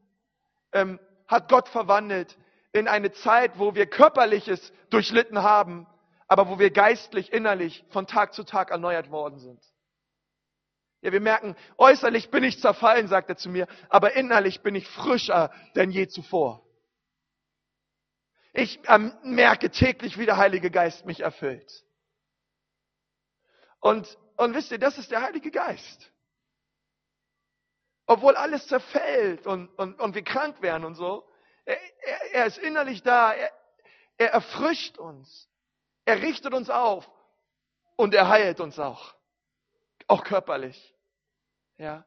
ähm, 0.72 1.00
hat 1.28 1.50
Gott 1.50 1.70
verwandelt 1.70 2.38
in 2.74 2.88
eine 2.88 3.12
Zeit, 3.12 3.60
wo 3.60 3.76
wir 3.76 3.86
körperliches 3.86 4.74
durchlitten 4.90 5.44
haben, 5.44 5.86
aber 6.28 6.50
wo 6.50 6.60
wir 6.60 6.72
geistlich, 6.72 7.32
innerlich 7.34 7.86
von 7.90 8.08
Tag 8.08 8.34
zu 8.34 8.44
Tag 8.44 8.72
erneuert 8.72 9.12
worden 9.12 9.40
sind. 9.40 9.62
Ja, 11.02 11.12
wir 11.12 11.20
merken, 11.20 11.56
äußerlich 11.78 12.30
bin 12.30 12.44
ich 12.44 12.60
zerfallen, 12.60 13.08
sagt 13.08 13.30
er 13.30 13.36
zu 13.36 13.50
mir, 13.50 13.68
aber 13.90 14.14
innerlich 14.14 14.62
bin 14.62 14.76
ich 14.76 14.88
frischer 14.88 15.52
denn 15.76 15.92
je 15.92 16.08
zuvor. 16.08 16.64
Ich 18.54 18.80
ähm, 18.88 19.14
merke 19.24 19.70
täglich, 19.70 20.18
wie 20.18 20.26
der 20.26 20.38
Heilige 20.38 20.72
Geist 20.72 21.06
mich 21.06 21.22
erfüllt. 21.22 21.86
Und, 23.80 24.18
und 24.38 24.54
wisst 24.54 24.72
ihr, 24.72 24.80
das 24.80 24.98
ist 24.98 25.12
der 25.12 25.22
Heilige 25.22 25.52
Geist. 25.52 26.12
Obwohl 28.06 28.36
alles 28.36 28.68
zerfällt 28.68 29.48
und, 29.48 29.70
und, 29.78 30.00
und 30.00 30.16
wir 30.16 30.24
krank 30.24 30.62
werden 30.62 30.84
und 30.84 30.96
so, 30.96 31.28
er, 31.66 31.78
er, 32.02 32.34
er 32.34 32.46
ist 32.46 32.58
innerlich 32.58 33.04
da, 33.04 33.34
er, 33.34 33.52
er 34.18 34.32
erfrischt 34.32 34.98
uns, 34.98 35.50
er 36.04 36.22
richtet 36.22 36.54
uns 36.54 36.70
auf 36.70 37.10
und 37.96 38.14
er 38.14 38.28
heilt 38.28 38.60
uns 38.60 38.80
auch, 38.80 39.16
auch 40.08 40.24
körperlich. 40.24 40.94
Ja. 41.78 42.06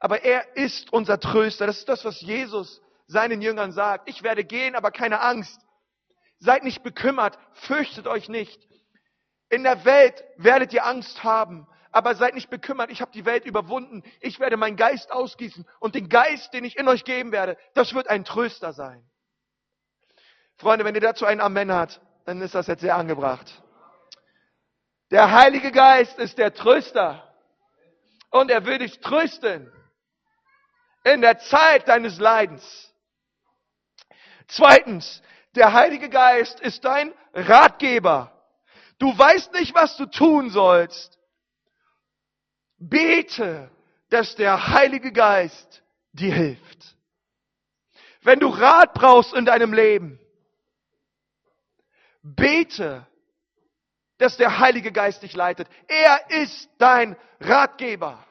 Aber 0.00 0.22
er 0.22 0.56
ist 0.56 0.92
unser 0.92 1.20
Tröster. 1.20 1.66
Das 1.66 1.78
ist 1.78 1.88
das, 1.88 2.04
was 2.04 2.20
Jesus 2.20 2.82
seinen 3.06 3.42
Jüngern 3.42 3.72
sagt. 3.72 4.08
Ich 4.08 4.22
werde 4.22 4.44
gehen, 4.44 4.74
aber 4.74 4.90
keine 4.90 5.20
Angst. 5.20 5.60
Seid 6.38 6.64
nicht 6.64 6.82
bekümmert, 6.82 7.38
fürchtet 7.52 8.06
euch 8.06 8.28
nicht. 8.28 8.66
In 9.48 9.62
der 9.62 9.84
Welt 9.84 10.24
werdet 10.36 10.72
ihr 10.72 10.84
Angst 10.84 11.22
haben, 11.22 11.66
aber 11.92 12.14
seid 12.16 12.34
nicht 12.34 12.50
bekümmert, 12.50 12.90
ich 12.90 13.00
habe 13.00 13.12
die 13.12 13.24
Welt 13.24 13.44
überwunden. 13.44 14.02
Ich 14.20 14.40
werde 14.40 14.56
meinen 14.56 14.76
Geist 14.76 15.12
ausgießen 15.12 15.66
und 15.80 15.94
den 15.94 16.08
Geist, 16.08 16.52
den 16.52 16.64
ich 16.64 16.76
in 16.76 16.88
euch 16.88 17.04
geben 17.04 17.30
werde, 17.30 17.56
das 17.74 17.94
wird 17.94 18.08
ein 18.08 18.24
Tröster 18.24 18.72
sein. 18.72 19.08
Freunde, 20.56 20.84
wenn 20.84 20.94
ihr 20.94 21.00
dazu 21.00 21.24
ein 21.24 21.40
Amen 21.40 21.72
hat, 21.72 22.00
dann 22.24 22.40
ist 22.40 22.54
das 22.54 22.66
jetzt 22.66 22.80
sehr 22.80 22.96
angebracht. 22.96 23.62
Der 25.10 25.30
Heilige 25.30 25.70
Geist 25.70 26.18
ist 26.18 26.38
der 26.38 26.54
Tröster 26.54 27.32
und 28.30 28.50
er 28.50 28.64
will 28.66 28.78
dich 28.78 29.00
trösten 29.00 29.70
in 31.04 31.20
der 31.20 31.38
Zeit 31.38 31.86
deines 31.86 32.18
Leidens. 32.18 32.93
Zweitens, 34.48 35.22
der 35.54 35.72
Heilige 35.72 36.08
Geist 36.08 36.60
ist 36.60 36.84
dein 36.84 37.12
Ratgeber. 37.32 38.32
Du 38.98 39.16
weißt 39.16 39.52
nicht, 39.54 39.74
was 39.74 39.96
du 39.96 40.06
tun 40.06 40.50
sollst. 40.50 41.18
Bete, 42.78 43.70
dass 44.10 44.34
der 44.36 44.68
Heilige 44.68 45.12
Geist 45.12 45.82
dir 46.12 46.34
hilft. 46.34 46.96
Wenn 48.22 48.40
du 48.40 48.48
Rat 48.48 48.94
brauchst 48.94 49.34
in 49.34 49.44
deinem 49.44 49.72
Leben, 49.72 50.18
bete, 52.22 53.06
dass 54.18 54.36
der 54.36 54.58
Heilige 54.58 54.92
Geist 54.92 55.22
dich 55.22 55.34
leitet. 55.34 55.68
Er 55.88 56.30
ist 56.30 56.70
dein 56.78 57.16
Ratgeber. 57.40 58.24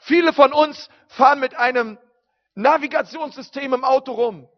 Viele 0.00 0.32
von 0.32 0.52
uns 0.52 0.88
fahren 1.08 1.38
mit 1.38 1.54
einem 1.54 1.98
Navigationssystem 2.54 3.72
im 3.72 3.84
Auto 3.84 4.12
rum. 4.12 4.48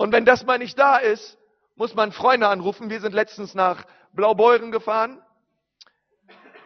Und 0.00 0.12
wenn 0.12 0.24
das 0.24 0.46
mal 0.46 0.56
nicht 0.56 0.78
da 0.78 0.96
ist, 0.96 1.36
muss 1.74 1.94
man 1.94 2.10
Freunde 2.10 2.48
anrufen. 2.48 2.88
Wir 2.88 3.02
sind 3.02 3.12
letztens 3.12 3.54
nach 3.54 3.84
Blaubeuren 4.14 4.72
gefahren. 4.72 5.22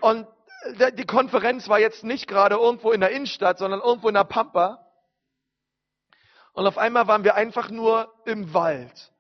Und 0.01 0.29
die 0.97 1.05
Konferenz 1.05 1.69
war 1.69 1.81
jetzt 1.81 2.05
nicht 2.05 2.29
gerade 2.29 2.55
irgendwo 2.55 2.93
in 2.93 3.01
der 3.01 3.11
Innenstadt, 3.11 3.59
sondern 3.59 3.81
irgendwo 3.81 4.07
in 4.07 4.15
der 4.15 4.23
Pampa. 4.23 4.89
Und 6.53 6.65
auf 6.69 6.79
einmal 6.79 7.09
waren 7.09 7.25
wir 7.25 7.35
einfach 7.35 7.71
nur 7.71 8.15
im 8.25 8.55
Wald. 8.55 9.13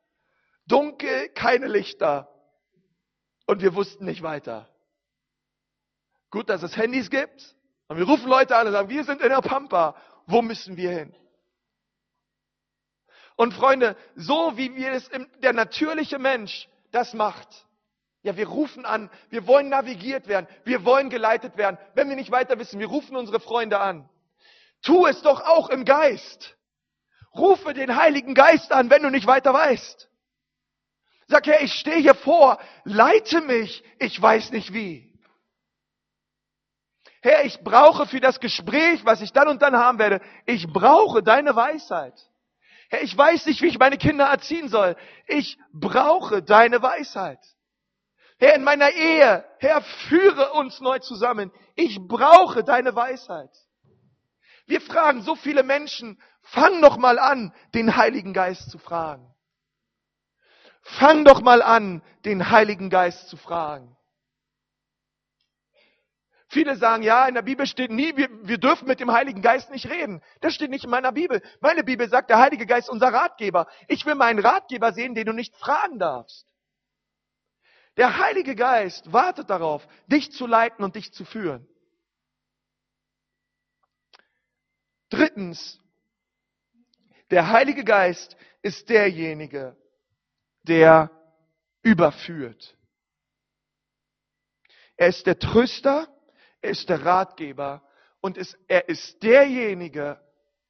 Dunkel, 0.69 1.31
keine 1.31 1.67
Lichter. 1.67 2.29
Und 3.49 3.63
wir 3.63 3.75
wussten 3.75 4.05
nicht 4.05 4.23
weiter. 4.23 4.69
Gut, 6.31 6.51
dass 6.51 6.63
es 6.63 6.77
Handys 6.77 7.11
gibt. 7.11 7.57
Und 7.89 7.99
wir 7.99 8.07
rufen 8.07 8.29
Leute 8.29 8.57
an 8.57 8.69
und 8.69 8.75
sagen, 8.75 8.89
wir 8.89 9.03
sind 9.03 9.21
in 9.23 9.31
der 9.31 9.41
Pampa. 9.41 9.97
Wo 10.27 10.41
müssen 10.41 10.77
wir 10.77 10.91
hin? 10.91 11.17
Und 13.37 13.55
Freunde, 13.55 13.97
so 14.15 14.57
wie 14.57 14.75
wir 14.75 14.93
es, 14.93 15.11
der 15.43 15.53
natürliche 15.53 16.19
Mensch 16.19 16.69
das 16.93 17.15
macht, 17.15 17.49
ja, 18.23 18.37
wir 18.37 18.49
rufen 18.49 18.87
an, 18.87 19.11
wir 19.29 19.47
wollen 19.47 19.69
navigiert 19.69 20.29
werden, 20.29 20.47
wir 20.65 20.87
wollen 20.87 21.11
geleitet 21.11 21.59
werden. 21.59 21.77
Wenn 21.95 22.09
wir 22.09 22.17
nicht 22.17 22.31
weiter 22.31 22.59
wissen, 22.59 22.81
wir 22.81 22.87
rufen 22.87 23.17
unsere 23.17 23.39
Freunde 23.39 23.79
an. 23.81 24.09
Tu 24.81 25.07
es 25.07 25.21
doch 25.21 25.43
auch 25.43 25.69
im 25.69 25.85
Geist. 25.85 26.57
Rufe 27.35 27.75
den 27.75 27.97
Heiligen 27.97 28.35
Geist 28.35 28.73
an, 28.73 28.89
wenn 28.89 29.03
du 29.03 29.11
nicht 29.11 29.27
weiter 29.27 29.53
weißt. 29.53 30.09
Sag, 31.27 31.47
Herr, 31.47 31.63
ich 31.63 31.75
stehe 31.75 31.99
hier 31.99 32.15
vor, 32.15 32.59
leite 32.85 33.43
mich, 33.43 33.85
ich 33.99 34.21
weiß 34.21 34.53
nicht 34.53 34.73
wie. 34.73 35.13
Herr, 37.21 37.45
ich 37.45 37.61
brauche 37.61 38.07
für 38.07 38.21
das 38.21 38.41
Gespräch, 38.41 39.05
was 39.05 39.21
ich 39.21 39.33
dann 39.33 39.49
und 39.49 39.61
dann 39.61 39.77
haben 39.77 39.99
werde, 39.99 40.21
ich 40.47 40.67
brauche 40.67 41.23
deine 41.23 41.57
Weisheit. 41.57 42.15
Herr, 42.95 43.03
ich 43.03 43.17
weiß 43.19 43.47
nicht, 43.47 43.61
wie 43.61 43.67
ich 43.67 43.79
meine 43.79 43.99
Kinder 43.99 44.27
erziehen 44.27 44.69
soll. 44.69 44.97
Ich 45.27 45.59
brauche 45.73 46.43
deine 46.43 46.81
Weisheit. 46.81 47.41
Herr, 48.39 48.55
in 48.55 48.63
meiner 48.63 48.91
Ehe, 48.91 49.45
Herr, 49.59 49.83
führe 49.83 50.53
uns 50.53 50.81
neu 50.81 51.01
zusammen. 51.01 51.51
Ich 51.75 51.99
brauche 51.99 52.63
deine 52.63 52.95
Weisheit. 52.95 53.51
Wir 54.67 54.81
fragen 54.81 55.23
so 55.23 55.35
viele 55.35 55.65
Menschen, 55.65 56.21
fang 56.43 56.81
doch 56.83 56.97
mal 56.97 57.19
an, 57.19 57.53
den 57.75 57.97
Heiligen 57.97 58.33
Geist 58.33 58.71
zu 58.71 58.79
fragen. 58.79 59.29
Fang 60.83 61.25
doch 61.25 61.41
mal 61.41 61.63
an, 61.63 62.01
den 62.25 62.51
Heiligen 62.51 62.91
Geist 62.91 63.29
zu 63.29 63.37
fragen. 63.37 63.97
Viele 66.55 66.77
sagen, 66.77 67.03
ja, 67.03 67.27
in 67.27 67.35
der 67.35 67.43
Bibel 67.43 67.67
steht 67.67 67.91
nie, 67.91 68.17
wir, 68.17 68.29
wir 68.47 68.59
dürfen 68.59 68.87
mit 68.87 69.01
dem 69.01 69.11
Heiligen 69.11 69.43
Geist 69.43 69.73
nicht 69.73 69.91
reden. 69.91 70.23
Das 70.41 70.55
steht 70.55 70.71
nicht 70.71 70.85
in 70.85 70.91
meiner 70.91 71.11
Bibel. 71.11 71.43
Meine 71.61 71.83
Bibel 71.83 72.09
sagt, 72.09 72.31
der 72.31 72.39
Heilige 72.39 72.65
Geist 72.65 72.87
ist 72.87 72.93
unser 72.93 73.13
Ratgeber. 73.13 73.67
Ich 73.89 74.07
will 74.07 74.15
meinen 74.15 74.39
Ratgeber 74.39 74.93
sehen, 74.93 75.17
den 75.17 75.27
du 75.27 75.33
nicht 75.33 75.57
fragen 75.57 75.99
darfst. 75.99 76.47
Der 77.97 78.19
Heilige 78.19 78.55
Geist 78.55 79.13
wartet 79.13 79.51
darauf, 79.51 79.85
dich 80.07 80.31
zu 80.31 80.47
leiten 80.47 80.85
und 80.85 80.95
dich 80.95 81.13
zu 81.13 81.25
führen. 81.25 81.67
Drittens, 85.09 85.81
der 87.33 87.49
Heilige 87.49 87.83
Geist 87.83 88.37
ist 88.63 88.89
derjenige, 88.91 89.77
der 90.63 91.11
überführt. 91.83 92.77
Er 94.97 95.09
ist 95.09 95.27
der 95.27 95.41
Tröster, 95.41 96.14
er 96.65 96.71
ist 96.71 96.89
der 96.89 97.05
Ratgeber 97.05 97.83
und 98.23 98.39
ist, 98.39 98.57
er 98.69 98.89
ist 98.89 99.23
derjenige, 99.23 100.19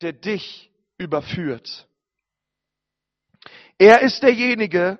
der 0.01 0.13
dich 0.13 0.73
überführt. 0.99 1.89
Er 3.79 4.03
ist 4.03 4.23
derjenige, 4.23 4.99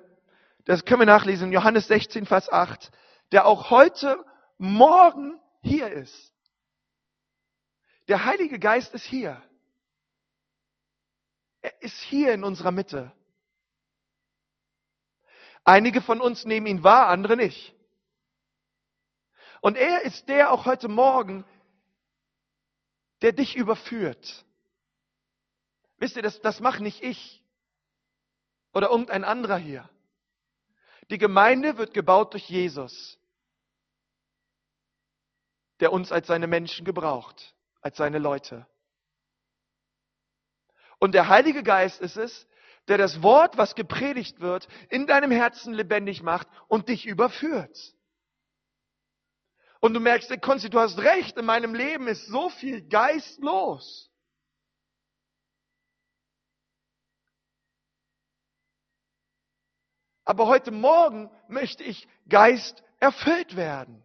das 0.63 0.85
können 0.85 1.01
wir 1.01 1.05
nachlesen, 1.05 1.51
Johannes 1.51 1.87
16, 1.87 2.25
Vers 2.25 2.49
8, 2.49 2.91
der 3.33 3.45
auch 3.45 3.69
heute, 3.69 4.23
morgen 4.57 5.37
hier 5.61 5.91
ist. 5.91 6.31
Der 8.07 8.23
Heilige 8.23 8.57
Geist 8.57 8.93
ist 8.93 9.05
hier. 9.05 9.41
Er 11.61 11.81
ist 11.81 11.99
hier 12.03 12.33
in 12.33 12.45
unserer 12.45 12.71
Mitte. 12.71 13.11
Einige 15.65 16.01
von 16.01 16.21
uns 16.21 16.45
nehmen 16.45 16.67
ihn 16.67 16.83
wahr, 16.83 17.07
andere 17.07 17.35
nicht. 17.35 17.74
Und 19.65 19.77
er 19.77 20.03
ist 20.03 20.29
der 20.29 20.51
auch 20.51 20.67
heute 20.67 20.87
Morgen, 20.87 21.43
der 23.23 23.31
dich 23.31 23.55
überführt. 23.55 24.45
Wisst 25.97 26.15
ihr, 26.15 26.21
das, 26.21 26.39
das 26.39 26.59
macht 26.59 26.81
nicht 26.81 27.01
ich 27.01 27.43
oder 28.73 28.91
irgendein 28.91 29.23
anderer 29.23 29.57
hier. 29.57 29.89
Die 31.09 31.17
Gemeinde 31.17 31.79
wird 31.79 31.95
gebaut 31.95 32.33
durch 32.33 32.47
Jesus, 32.47 33.17
der 35.79 35.91
uns 35.91 36.11
als 36.11 36.27
seine 36.27 36.45
Menschen 36.45 36.85
gebraucht, 36.85 37.55
als 37.81 37.97
seine 37.97 38.19
Leute. 38.19 38.67
Und 40.99 41.13
der 41.13 41.27
Heilige 41.27 41.63
Geist 41.63 42.01
ist 42.01 42.17
es, 42.17 42.47
der 42.87 42.99
das 42.99 43.23
Wort, 43.23 43.57
was 43.57 43.73
gepredigt 43.73 44.41
wird, 44.41 44.67
in 44.91 45.07
deinem 45.07 45.31
Herzen 45.31 45.73
lebendig 45.73 46.21
macht 46.21 46.47
und 46.67 46.87
dich 46.87 47.07
überführt. 47.07 47.94
Und 49.85 49.93
du 49.93 49.99
merkst, 49.99 50.41
Konzi, 50.41 50.71
du 50.71 50.79
hast 50.79 50.97
recht, 50.97 51.37
in 51.37 51.45
meinem 51.45 51.75
Leben 51.75 52.07
ist 52.07 52.25
so 52.25 52.49
viel 52.49 52.89
Geist 52.89 53.37
los. 53.37 54.11
Aber 60.23 60.47
heute 60.47 60.71
Morgen 60.71 61.29
möchte 61.47 61.83
ich 61.83 62.07
Geist 62.27 62.83
erfüllt 62.99 63.55
werden. 63.55 64.03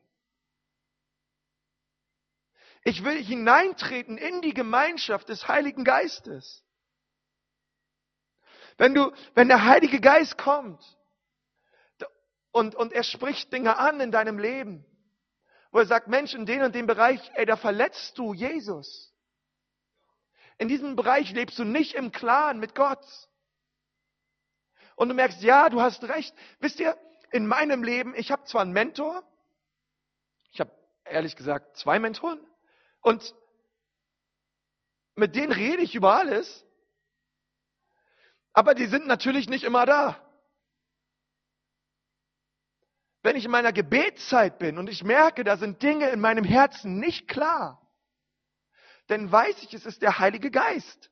Ich 2.84 3.02
will 3.02 3.16
hineintreten 3.16 4.18
in 4.18 4.42
die 4.42 4.52
Gemeinschaft 4.52 5.30
des 5.30 5.48
Heiligen 5.48 5.84
Geistes. 5.84 6.62
Wenn 8.76 8.92
du, 8.92 9.12
wenn 9.32 9.48
der 9.48 9.64
Heilige 9.64 10.02
Geist 10.02 10.36
kommt 10.36 10.84
und, 12.50 12.74
und 12.74 12.92
er 12.92 13.02
spricht 13.02 13.50
Dinge 13.50 13.78
an 13.78 13.98
in 14.00 14.10
deinem 14.10 14.38
Leben, 14.38 14.84
wo 15.70 15.78
er 15.78 15.86
sagt, 15.86 16.08
Mensch, 16.08 16.34
in 16.34 16.46
dem 16.46 16.62
und 16.62 16.74
dem 16.74 16.86
Bereich, 16.86 17.20
ey, 17.34 17.46
da 17.46 17.56
verletzt 17.56 18.18
du 18.18 18.34
Jesus. 18.34 19.12
In 20.58 20.68
diesem 20.68 20.96
Bereich 20.96 21.32
lebst 21.32 21.58
du 21.58 21.64
nicht 21.64 21.94
im 21.94 22.12
Klaren 22.12 22.58
mit 22.58 22.74
Gott. 22.74 23.04
Und 24.96 25.08
du 25.08 25.14
merkst, 25.14 25.42
ja, 25.42 25.68
du 25.70 25.80
hast 25.80 26.04
recht. 26.04 26.34
Wisst 26.58 26.80
ihr, 26.80 26.96
in 27.30 27.46
meinem 27.46 27.82
Leben, 27.82 28.14
ich 28.14 28.30
habe 28.30 28.44
zwar 28.44 28.62
einen 28.62 28.72
Mentor, 28.72 29.22
ich 30.50 30.60
habe 30.60 30.72
ehrlich 31.04 31.36
gesagt 31.36 31.76
zwei 31.76 31.98
Mentoren, 31.98 32.40
und 33.00 33.34
mit 35.14 35.36
denen 35.36 35.52
rede 35.52 35.82
ich 35.82 35.94
über 35.94 36.16
alles, 36.16 36.66
aber 38.52 38.74
die 38.74 38.86
sind 38.86 39.06
natürlich 39.06 39.48
nicht 39.48 39.64
immer 39.64 39.86
da. 39.86 40.20
Wenn 43.22 43.36
ich 43.36 43.44
in 43.44 43.50
meiner 43.50 43.72
Gebetszeit 43.72 44.58
bin 44.58 44.78
und 44.78 44.88
ich 44.88 45.04
merke, 45.04 45.44
da 45.44 45.56
sind 45.56 45.82
Dinge 45.82 46.08
in 46.10 46.20
meinem 46.20 46.44
Herzen 46.44 46.98
nicht 46.98 47.28
klar, 47.28 47.86
dann 49.08 49.30
weiß 49.30 49.62
ich, 49.62 49.74
es 49.74 49.84
ist 49.84 50.02
der 50.02 50.18
Heilige 50.18 50.50
Geist. 50.50 51.10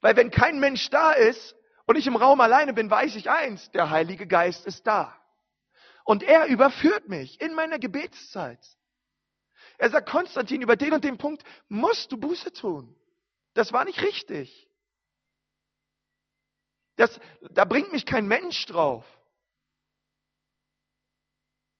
Weil 0.00 0.16
wenn 0.16 0.30
kein 0.30 0.58
Mensch 0.58 0.88
da 0.90 1.12
ist 1.12 1.54
und 1.86 1.96
ich 1.96 2.06
im 2.06 2.16
Raum 2.16 2.40
alleine 2.40 2.72
bin, 2.72 2.90
weiß 2.90 3.14
ich 3.16 3.30
eins, 3.30 3.70
der 3.70 3.90
Heilige 3.90 4.26
Geist 4.26 4.66
ist 4.66 4.86
da. 4.86 5.16
Und 6.04 6.22
er 6.22 6.46
überführt 6.46 7.08
mich 7.08 7.40
in 7.40 7.54
meiner 7.54 7.78
Gebetszeit. 7.78 8.64
Er 9.78 9.90
sagt, 9.90 10.08
Konstantin, 10.08 10.62
über 10.62 10.76
den 10.76 10.94
und 10.94 11.04
den 11.04 11.18
Punkt 11.18 11.44
musst 11.68 12.10
du 12.10 12.16
Buße 12.16 12.52
tun. 12.52 12.96
Das 13.54 13.72
war 13.72 13.84
nicht 13.84 14.00
richtig. 14.02 14.68
Das, 16.96 17.20
da 17.50 17.64
bringt 17.64 17.92
mich 17.92 18.06
kein 18.06 18.26
Mensch 18.26 18.64
drauf. 18.66 19.04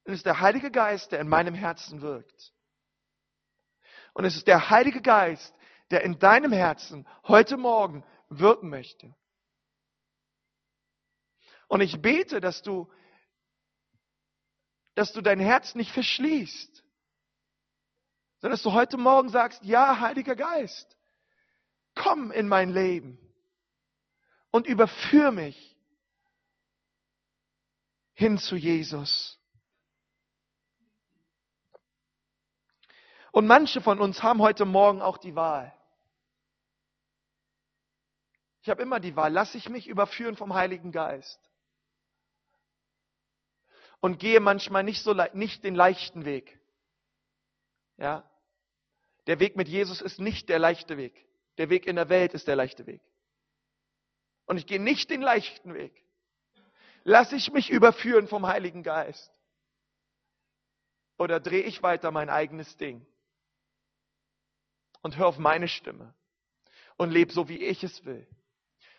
Es 0.06 0.18
ist 0.18 0.26
der 0.26 0.40
Heilige 0.40 0.70
Geist, 0.70 1.10
der 1.10 1.18
in 1.18 1.28
meinem 1.28 1.54
Herzen 1.54 2.00
wirkt. 2.00 2.52
Und 4.14 4.24
es 4.24 4.36
ist 4.36 4.46
der 4.46 4.70
Heilige 4.70 5.02
Geist, 5.02 5.52
der 5.90 6.02
in 6.02 6.18
deinem 6.20 6.52
Herzen 6.52 7.06
heute 7.24 7.56
Morgen 7.56 8.04
wirken 8.28 8.70
möchte. 8.70 9.14
Und 11.66 11.80
ich 11.80 12.00
bete, 12.00 12.40
dass 12.40 12.62
du, 12.62 12.88
dass 14.94 15.12
du 15.12 15.20
dein 15.20 15.40
Herz 15.40 15.74
nicht 15.74 15.90
verschließt, 15.90 16.84
sondern 18.40 18.52
dass 18.52 18.62
du 18.62 18.72
heute 18.72 18.98
Morgen 18.98 19.28
sagst, 19.28 19.64
ja, 19.64 19.98
Heiliger 19.98 20.36
Geist, 20.36 20.96
komm 21.96 22.30
in 22.30 22.46
mein 22.46 22.70
Leben 22.70 23.18
und 24.52 24.68
überführ 24.68 25.32
mich 25.32 25.76
hin 28.14 28.38
zu 28.38 28.54
Jesus. 28.54 29.40
Und 33.36 33.46
manche 33.46 33.82
von 33.82 34.00
uns 34.00 34.22
haben 34.22 34.40
heute 34.40 34.64
Morgen 34.64 35.02
auch 35.02 35.18
die 35.18 35.36
Wahl. 35.36 35.70
Ich 38.62 38.70
habe 38.70 38.80
immer 38.80 38.98
die 38.98 39.14
Wahl, 39.14 39.30
lasse 39.30 39.58
ich 39.58 39.68
mich 39.68 39.88
überführen 39.88 40.38
vom 40.38 40.54
Heiligen 40.54 40.90
Geist 40.90 41.38
und 44.00 44.18
gehe 44.18 44.40
manchmal 44.40 44.84
nicht 44.84 45.02
so 45.02 45.12
nicht 45.34 45.64
den 45.64 45.74
leichten 45.74 46.24
Weg. 46.24 46.58
Ja? 47.98 48.24
Der 49.26 49.38
Weg 49.38 49.54
mit 49.54 49.68
Jesus 49.68 50.00
ist 50.00 50.18
nicht 50.18 50.48
der 50.48 50.58
leichte 50.58 50.96
Weg. 50.96 51.28
Der 51.58 51.68
Weg 51.68 51.86
in 51.86 51.96
der 51.96 52.08
Welt 52.08 52.32
ist 52.32 52.48
der 52.48 52.56
leichte 52.56 52.86
Weg. 52.86 53.02
Und 54.46 54.56
ich 54.56 54.66
gehe 54.66 54.80
nicht 54.80 55.10
den 55.10 55.20
leichten 55.20 55.74
Weg. 55.74 55.92
Lass 57.04 57.32
ich 57.32 57.52
mich 57.52 57.68
überführen 57.68 58.28
vom 58.28 58.46
Heiligen 58.46 58.82
Geist? 58.82 59.30
Oder 61.18 61.38
drehe 61.38 61.64
ich 61.64 61.82
weiter 61.82 62.10
mein 62.10 62.30
eigenes 62.30 62.78
Ding? 62.78 63.06
Und 65.06 65.18
hör 65.18 65.28
auf 65.28 65.38
meine 65.38 65.68
Stimme 65.68 66.12
und 66.96 67.12
lebe 67.12 67.32
so, 67.32 67.48
wie 67.48 67.58
ich 67.58 67.84
es 67.84 68.04
will? 68.04 68.26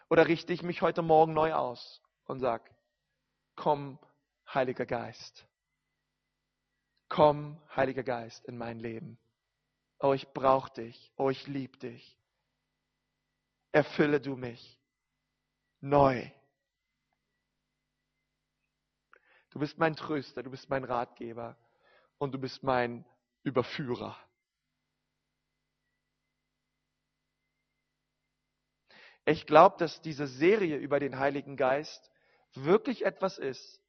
Oder 0.09 0.25
richte 0.25 0.53
ich 0.53 0.63
mich 0.63 0.81
heute 0.81 1.01
Morgen 1.01 1.33
neu 1.33 1.53
aus 1.53 2.01
und 2.27 2.39
sag, 2.39 2.73
komm, 3.57 3.99
Heiliger 4.53 4.85
Geist. 4.85 5.45
Komm, 7.09 7.61
Heiliger 7.75 8.03
Geist, 8.03 8.45
in 8.45 8.57
mein 8.57 8.79
Leben. 8.79 9.19
Oh, 9.99 10.13
ich 10.13 10.25
brauche 10.29 10.71
dich. 10.75 11.11
Oh, 11.17 11.29
ich 11.29 11.45
liebe 11.45 11.77
dich. 11.77 12.17
Erfülle 13.73 14.21
du 14.21 14.37
mich 14.37 14.79
neu. 15.81 16.31
Du 19.49 19.59
bist 19.59 19.77
mein 19.77 19.97
Tröster, 19.97 20.41
du 20.41 20.51
bist 20.51 20.69
mein 20.69 20.85
Ratgeber 20.85 21.57
und 22.17 22.33
du 22.33 22.39
bist 22.39 22.63
mein 22.63 23.03
Überführer. 23.43 24.17
Ich 29.27 29.45
glaube, 29.45 29.75
dass 29.77 29.99
diese 29.99 30.25
Serie 30.25 30.77
über 30.77 31.01
den 31.01 31.19
Heiligen 31.19 31.57
Geist 31.57 32.09
wirklich 32.53 33.03
etwas 33.03 33.37
ist, 33.37 33.81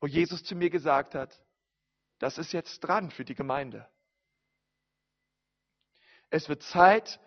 wo 0.00 0.08
Jesus 0.08 0.42
zu 0.42 0.56
mir 0.56 0.70
gesagt 0.70 1.14
hat, 1.14 1.40
das 2.18 2.36
ist 2.36 2.52
jetzt 2.52 2.80
dran 2.80 3.12
für 3.12 3.24
die 3.24 3.36
Gemeinde. 3.36 3.88
Es 6.30 6.48
wird 6.48 6.64
Zeit, 6.64 7.20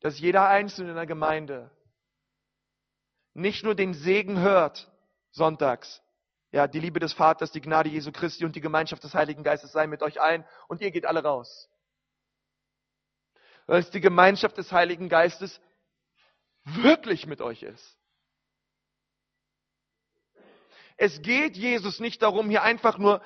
dass 0.00 0.20
jeder 0.20 0.46
Einzelne 0.46 0.90
in 0.90 0.96
der 0.96 1.06
Gemeinde 1.06 1.70
nicht 3.32 3.64
nur 3.64 3.74
den 3.74 3.94
Segen 3.94 4.40
hört, 4.40 4.92
sonntags, 5.30 6.02
ja, 6.50 6.68
die 6.68 6.80
Liebe 6.80 7.00
des 7.00 7.14
Vaters, 7.14 7.50
die 7.50 7.62
Gnade 7.62 7.88
Jesu 7.88 8.12
Christi 8.12 8.44
und 8.44 8.54
die 8.56 8.60
Gemeinschaft 8.60 9.02
des 9.02 9.14
Heiligen 9.14 9.42
Geistes 9.42 9.72
sei 9.72 9.86
mit 9.86 10.02
euch 10.02 10.20
allen 10.20 10.44
und 10.68 10.82
ihr 10.82 10.90
geht 10.90 11.06
alle 11.06 11.22
raus. 11.22 11.71
Es 13.78 13.90
die 13.90 14.00
Gemeinschaft 14.00 14.58
des 14.58 14.70
Heiligen 14.72 15.08
Geistes 15.08 15.60
wirklich 16.64 17.26
mit 17.26 17.40
euch 17.40 17.62
ist. 17.62 17.98
Es 20.96 21.22
geht 21.22 21.56
Jesus 21.56 21.98
nicht 21.98 22.22
darum, 22.22 22.50
hier 22.50 22.62
einfach 22.62 22.98
nur 22.98 23.22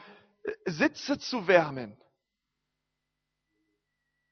Sitze 0.64 1.18
zu 1.18 1.46
wärmen. 1.46 2.00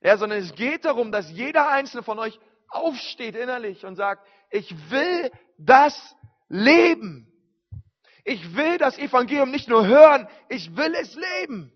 Ja, 0.00 0.16
sondern 0.16 0.38
es 0.38 0.54
geht 0.54 0.84
darum, 0.84 1.10
dass 1.10 1.30
jeder 1.30 1.68
einzelne 1.68 2.02
von 2.02 2.18
euch 2.18 2.38
aufsteht 2.68 3.34
innerlich 3.34 3.84
und 3.84 3.96
sagt, 3.96 4.26
ich 4.50 4.72
will 4.90 5.30
das 5.58 6.14
leben. 6.48 7.30
Ich 8.24 8.54
will 8.54 8.78
das 8.78 8.98
Evangelium 8.98 9.50
nicht 9.50 9.68
nur 9.68 9.86
hören, 9.86 10.28
ich 10.48 10.76
will 10.76 10.94
es 10.94 11.14
leben. 11.14 11.73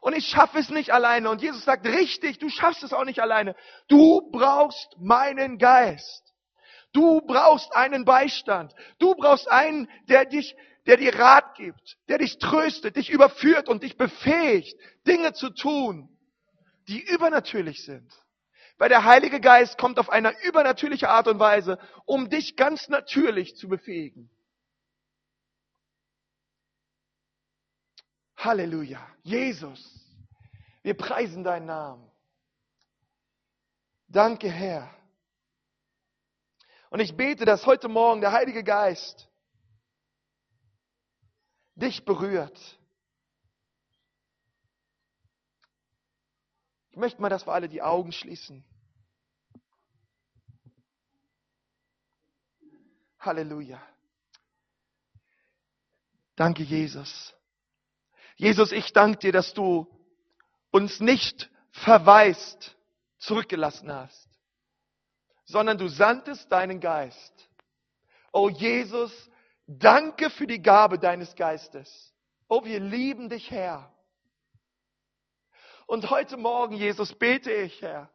Und 0.00 0.16
ich 0.16 0.26
schaffe 0.26 0.58
es 0.58 0.70
nicht 0.70 0.92
alleine. 0.92 1.30
Und 1.30 1.42
Jesus 1.42 1.64
sagt, 1.64 1.86
richtig, 1.86 2.38
du 2.38 2.48
schaffst 2.48 2.82
es 2.82 2.92
auch 2.92 3.04
nicht 3.04 3.20
alleine. 3.20 3.54
Du 3.88 4.30
brauchst 4.30 4.96
meinen 4.98 5.58
Geist. 5.58 6.22
Du 6.92 7.20
brauchst 7.20 7.74
einen 7.74 8.04
Beistand. 8.04 8.72
Du 8.98 9.14
brauchst 9.14 9.50
einen, 9.50 9.88
der 10.08 10.24
dich 10.24 10.54
der 10.88 10.96
dir 10.96 11.14
Rat 11.18 11.54
gibt, 11.54 11.98
der 12.08 12.16
dich 12.16 12.38
tröstet, 12.38 12.96
dich 12.96 13.10
überführt 13.10 13.68
und 13.68 13.82
dich 13.82 13.98
befähigt, 13.98 14.74
Dinge 15.06 15.34
zu 15.34 15.50
tun, 15.50 16.08
die 16.88 17.02
übernatürlich 17.02 17.84
sind. 17.84 18.10
Weil 18.78 18.88
der 18.88 19.04
Heilige 19.04 19.38
Geist 19.38 19.76
kommt 19.76 19.98
auf 19.98 20.08
eine 20.08 20.32
übernatürliche 20.44 21.10
Art 21.10 21.28
und 21.28 21.38
Weise, 21.38 21.78
um 22.06 22.30
dich 22.30 22.56
ganz 22.56 22.88
natürlich 22.88 23.54
zu 23.54 23.68
befähigen. 23.68 24.30
Halleluja. 28.38 29.04
Jesus, 29.24 29.80
wir 30.82 30.96
preisen 30.96 31.42
deinen 31.42 31.66
Namen. 31.66 32.08
Danke, 34.06 34.48
Herr. 34.48 34.94
Und 36.90 37.00
ich 37.00 37.16
bete, 37.16 37.44
dass 37.44 37.66
heute 37.66 37.88
Morgen 37.88 38.20
der 38.20 38.32
Heilige 38.32 38.62
Geist 38.62 39.28
dich 41.74 42.04
berührt. 42.04 42.58
Ich 46.90 46.96
möchte 46.96 47.20
mal, 47.20 47.28
dass 47.28 47.46
wir 47.46 47.52
alle 47.52 47.68
die 47.68 47.82
Augen 47.82 48.12
schließen. 48.12 48.64
Halleluja. 53.18 53.82
Danke, 56.36 56.62
Jesus. 56.62 57.34
Jesus, 58.38 58.72
ich 58.72 58.92
danke 58.92 59.18
dir, 59.18 59.32
dass 59.32 59.52
du 59.54 59.86
uns 60.72 60.98
nicht 60.98 61.50
verwaist 61.70 62.76
zurückgelassen 63.18 63.92
hast, 63.92 64.28
sondern 65.44 65.78
du 65.78 65.88
sandtest 65.88 66.50
deinen 66.50 66.80
Geist. 66.80 67.32
Oh 68.32 68.48
Jesus, 68.48 69.12
Danke 69.70 70.30
für 70.30 70.46
die 70.46 70.62
Gabe 70.62 70.98
deines 70.98 71.36
Geistes. 71.36 72.14
Oh, 72.48 72.64
wir 72.64 72.80
lieben 72.80 73.28
dich, 73.28 73.50
Herr. 73.50 73.92
Und 75.86 76.08
heute 76.08 76.38
Morgen, 76.38 76.74
Jesus, 76.74 77.14
bete 77.14 77.52
ich, 77.52 77.82
Herr, 77.82 78.10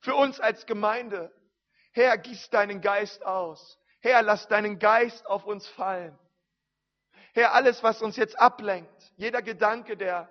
für 0.00 0.14
uns 0.14 0.40
als 0.40 0.64
Gemeinde. 0.64 1.30
Herr, 1.92 2.16
gieß 2.16 2.48
deinen 2.48 2.80
Geist 2.80 3.24
aus. 3.26 3.78
Herr, 4.00 4.22
lass 4.22 4.48
deinen 4.48 4.78
Geist 4.78 5.26
auf 5.26 5.44
uns 5.44 5.68
fallen. 5.68 6.18
Herr, 7.34 7.52
alles, 7.52 7.82
was 7.82 8.00
uns 8.00 8.16
jetzt 8.16 8.38
ablenkt, 8.38 9.12
jeder 9.16 9.42
Gedanke, 9.42 9.96
der 9.96 10.28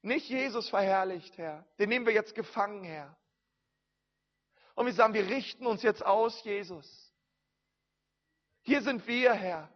nicht 0.00 0.30
Jesus 0.30 0.70
verherrlicht, 0.70 1.36
Herr, 1.36 1.66
den 1.78 1.90
nehmen 1.90 2.06
wir 2.06 2.14
jetzt 2.14 2.34
gefangen, 2.34 2.84
Herr. 2.84 3.14
Und 4.74 4.86
wir 4.86 4.94
sagen, 4.94 5.12
wir 5.12 5.26
richten 5.26 5.66
uns 5.66 5.82
jetzt 5.82 6.04
aus, 6.04 6.42
Jesus. 6.44 7.12
Hier 8.62 8.80
sind 8.80 9.06
wir, 9.06 9.34
Herr. 9.34 9.68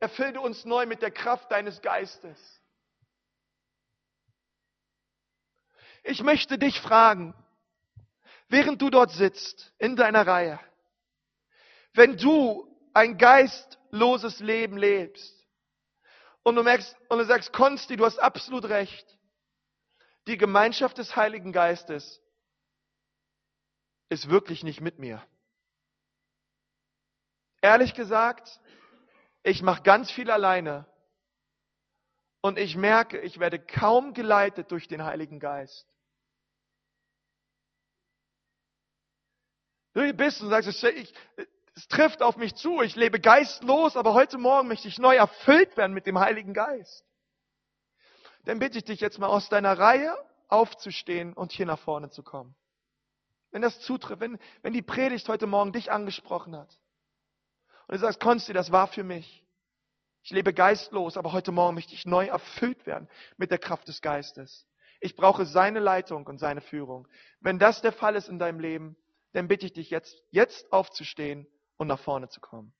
Erfülle 0.00 0.40
uns 0.40 0.64
neu 0.64 0.86
mit 0.86 1.02
der 1.02 1.12
Kraft 1.12 1.52
deines 1.52 1.80
Geistes. 1.80 2.36
Ich 6.02 6.22
möchte 6.22 6.58
dich 6.58 6.80
fragen, 6.80 7.32
während 8.48 8.82
du 8.82 8.90
dort 8.90 9.12
sitzt, 9.12 9.72
in 9.78 9.94
deiner 9.94 10.26
Reihe, 10.26 10.58
wenn 11.92 12.16
du 12.16 12.76
ein 12.92 13.18
geistloses 13.18 14.40
Leben 14.40 14.78
lebst 14.78 15.35
und 16.46 16.54
du 16.54 16.62
merkst, 16.62 16.96
und 17.08 17.18
du 17.18 17.24
sagst, 17.24 17.52
Konsti, 17.52 17.96
du 17.96 18.04
hast 18.04 18.20
absolut 18.20 18.66
recht, 18.66 19.18
die 20.28 20.38
Gemeinschaft 20.38 20.96
des 20.96 21.16
Heiligen 21.16 21.50
Geistes 21.50 22.22
ist 24.10 24.30
wirklich 24.30 24.62
nicht 24.62 24.80
mit 24.80 25.00
mir. 25.00 25.26
Ehrlich 27.62 27.94
gesagt, 27.94 28.60
ich 29.42 29.60
mache 29.62 29.82
ganz 29.82 30.08
viel 30.12 30.30
alleine 30.30 30.86
und 32.42 32.60
ich 32.60 32.76
merke, 32.76 33.18
ich 33.22 33.40
werde 33.40 33.58
kaum 33.58 34.14
geleitet 34.14 34.70
durch 34.70 34.86
den 34.86 35.02
Heiligen 35.02 35.40
Geist. 35.40 35.84
Du 39.94 40.14
bist 40.14 40.40
und 40.42 40.50
sagst, 40.50 40.84
ich, 40.84 41.12
es 41.76 41.88
trifft 41.88 42.22
auf 42.22 42.38
mich 42.38 42.54
zu, 42.54 42.80
ich 42.80 42.96
lebe 42.96 43.20
geistlos, 43.20 43.96
aber 43.96 44.14
heute 44.14 44.38
Morgen 44.38 44.66
möchte 44.66 44.88
ich 44.88 44.98
neu 44.98 45.14
erfüllt 45.14 45.76
werden 45.76 45.92
mit 45.92 46.06
dem 46.06 46.18
Heiligen 46.18 46.54
Geist. 46.54 47.04
Dann 48.44 48.58
bitte 48.58 48.78
ich 48.78 48.84
dich 48.84 49.00
jetzt 49.00 49.18
mal 49.18 49.26
aus 49.26 49.50
deiner 49.50 49.78
Reihe 49.78 50.16
aufzustehen 50.48 51.34
und 51.34 51.52
hier 51.52 51.66
nach 51.66 51.78
vorne 51.78 52.08
zu 52.08 52.22
kommen. 52.22 52.56
Wenn 53.50 53.60
das 53.60 53.78
zutrifft, 53.80 54.20
wenn, 54.20 54.38
wenn 54.62 54.72
die 54.72 54.82
Predigt 54.82 55.28
heute 55.28 55.46
Morgen 55.46 55.72
dich 55.72 55.92
angesprochen 55.92 56.56
hat 56.56 56.80
und 57.88 57.96
du 57.96 57.98
sagst, 57.98 58.20
Konsti, 58.20 58.54
das 58.54 58.72
war 58.72 58.86
für 58.86 59.04
mich. 59.04 59.44
Ich 60.22 60.30
lebe 60.30 60.54
geistlos, 60.54 61.18
aber 61.18 61.32
heute 61.32 61.52
Morgen 61.52 61.74
möchte 61.74 61.92
ich 61.92 62.06
neu 62.06 62.26
erfüllt 62.26 62.86
werden 62.86 63.06
mit 63.36 63.50
der 63.50 63.58
Kraft 63.58 63.86
des 63.86 64.00
Geistes. 64.00 64.66
Ich 65.00 65.14
brauche 65.14 65.44
seine 65.44 65.80
Leitung 65.80 66.26
und 66.26 66.38
seine 66.38 66.62
Führung. 66.62 67.06
Wenn 67.40 67.58
das 67.58 67.82
der 67.82 67.92
Fall 67.92 68.16
ist 68.16 68.30
in 68.30 68.38
deinem 68.38 68.60
Leben, 68.60 68.96
dann 69.34 69.46
bitte 69.46 69.66
ich 69.66 69.74
dich 69.74 69.90
jetzt, 69.90 70.22
jetzt 70.30 70.72
aufzustehen 70.72 71.46
und 71.76 71.88
nach 71.88 71.98
vorne 72.00 72.28
zu 72.28 72.40
kommen. 72.40 72.74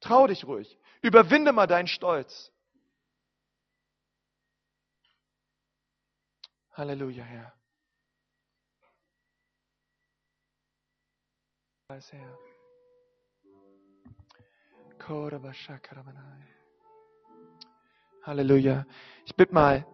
Trau 0.00 0.26
dich 0.26 0.46
ruhig. 0.46 0.78
Überwinde 1.02 1.52
mal 1.52 1.66
deinen 1.66 1.88
Stolz. 1.88 2.52
Halleluja, 6.72 7.24
Herr. 7.24 7.52
Herr. 12.12 12.38
Halleluja. 18.22 18.86
Ich 19.24 19.34
bitte 19.36 19.54
mal 19.54 19.86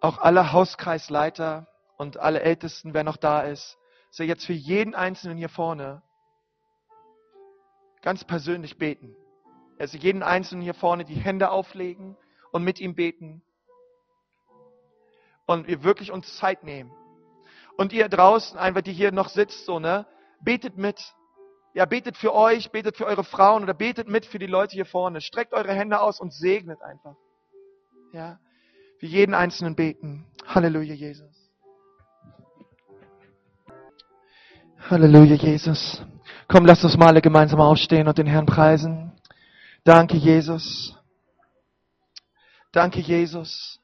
auch 0.00 0.18
alle 0.18 0.52
Hauskreisleiter 0.52 1.68
und 1.98 2.16
alle 2.16 2.40
Ältesten, 2.40 2.94
wer 2.94 3.04
noch 3.04 3.16
da 3.16 3.42
ist, 3.42 3.78
dass 4.12 4.26
jetzt 4.26 4.44
für 4.44 4.52
jeden 4.52 4.94
Einzelnen 4.94 5.38
hier 5.38 5.48
vorne 5.48 6.02
ganz 8.02 8.24
persönlich 8.24 8.76
beten. 8.76 9.16
Also 9.78 9.96
jeden 9.96 10.22
Einzelnen 10.22 10.62
hier 10.62 10.74
vorne 10.74 11.04
die 11.04 11.14
Hände 11.14 11.50
auflegen 11.50 12.16
und 12.50 12.62
mit 12.62 12.78
ihm 12.78 12.94
beten. 12.94 13.42
Und 15.46 15.66
wir 15.66 15.82
wirklich 15.82 16.12
uns 16.12 16.36
Zeit 16.36 16.62
nehmen. 16.62 16.92
Und 17.78 17.94
ihr 17.94 18.08
draußen, 18.08 18.58
einfach 18.58 18.82
die 18.82 18.92
hier 18.92 19.12
noch 19.12 19.28
sitzt, 19.30 19.64
so, 19.64 19.78
ne, 19.78 20.06
betet 20.40 20.76
mit. 20.76 21.14
Ja, 21.74 21.86
betet 21.86 22.18
für 22.18 22.34
euch, 22.34 22.70
betet 22.70 22.98
für 22.98 23.06
eure 23.06 23.24
Frauen 23.24 23.62
oder 23.62 23.72
betet 23.72 24.08
mit 24.08 24.26
für 24.26 24.38
die 24.38 24.46
Leute 24.46 24.74
hier 24.74 24.84
vorne. 24.84 25.22
Streckt 25.22 25.54
eure 25.54 25.72
Hände 25.72 26.00
aus 26.00 26.20
und 26.20 26.34
segnet 26.34 26.82
einfach. 26.82 27.16
Ja, 28.12 28.38
für 28.98 29.06
jeden 29.06 29.32
Einzelnen 29.32 29.74
beten. 29.74 30.26
Halleluja, 30.46 30.92
Jesus. 30.92 31.31
Halleluja, 34.90 35.36
Jesus. 35.36 36.02
Komm, 36.48 36.66
lass 36.66 36.82
uns 36.82 36.96
mal 36.96 37.08
alle 37.08 37.22
gemeinsam 37.22 37.60
aufstehen 37.60 38.08
und 38.08 38.18
den 38.18 38.26
Herrn 38.26 38.46
preisen. 38.46 39.12
Danke, 39.84 40.16
Jesus. 40.16 40.96
Danke, 42.72 43.00
Jesus. 43.00 43.80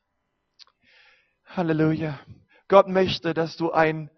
Halleluja. 1.46 2.18
Gott 2.66 2.88
möchte, 2.88 3.32
dass 3.32 3.56
du 3.56 3.70
ein 3.70 4.10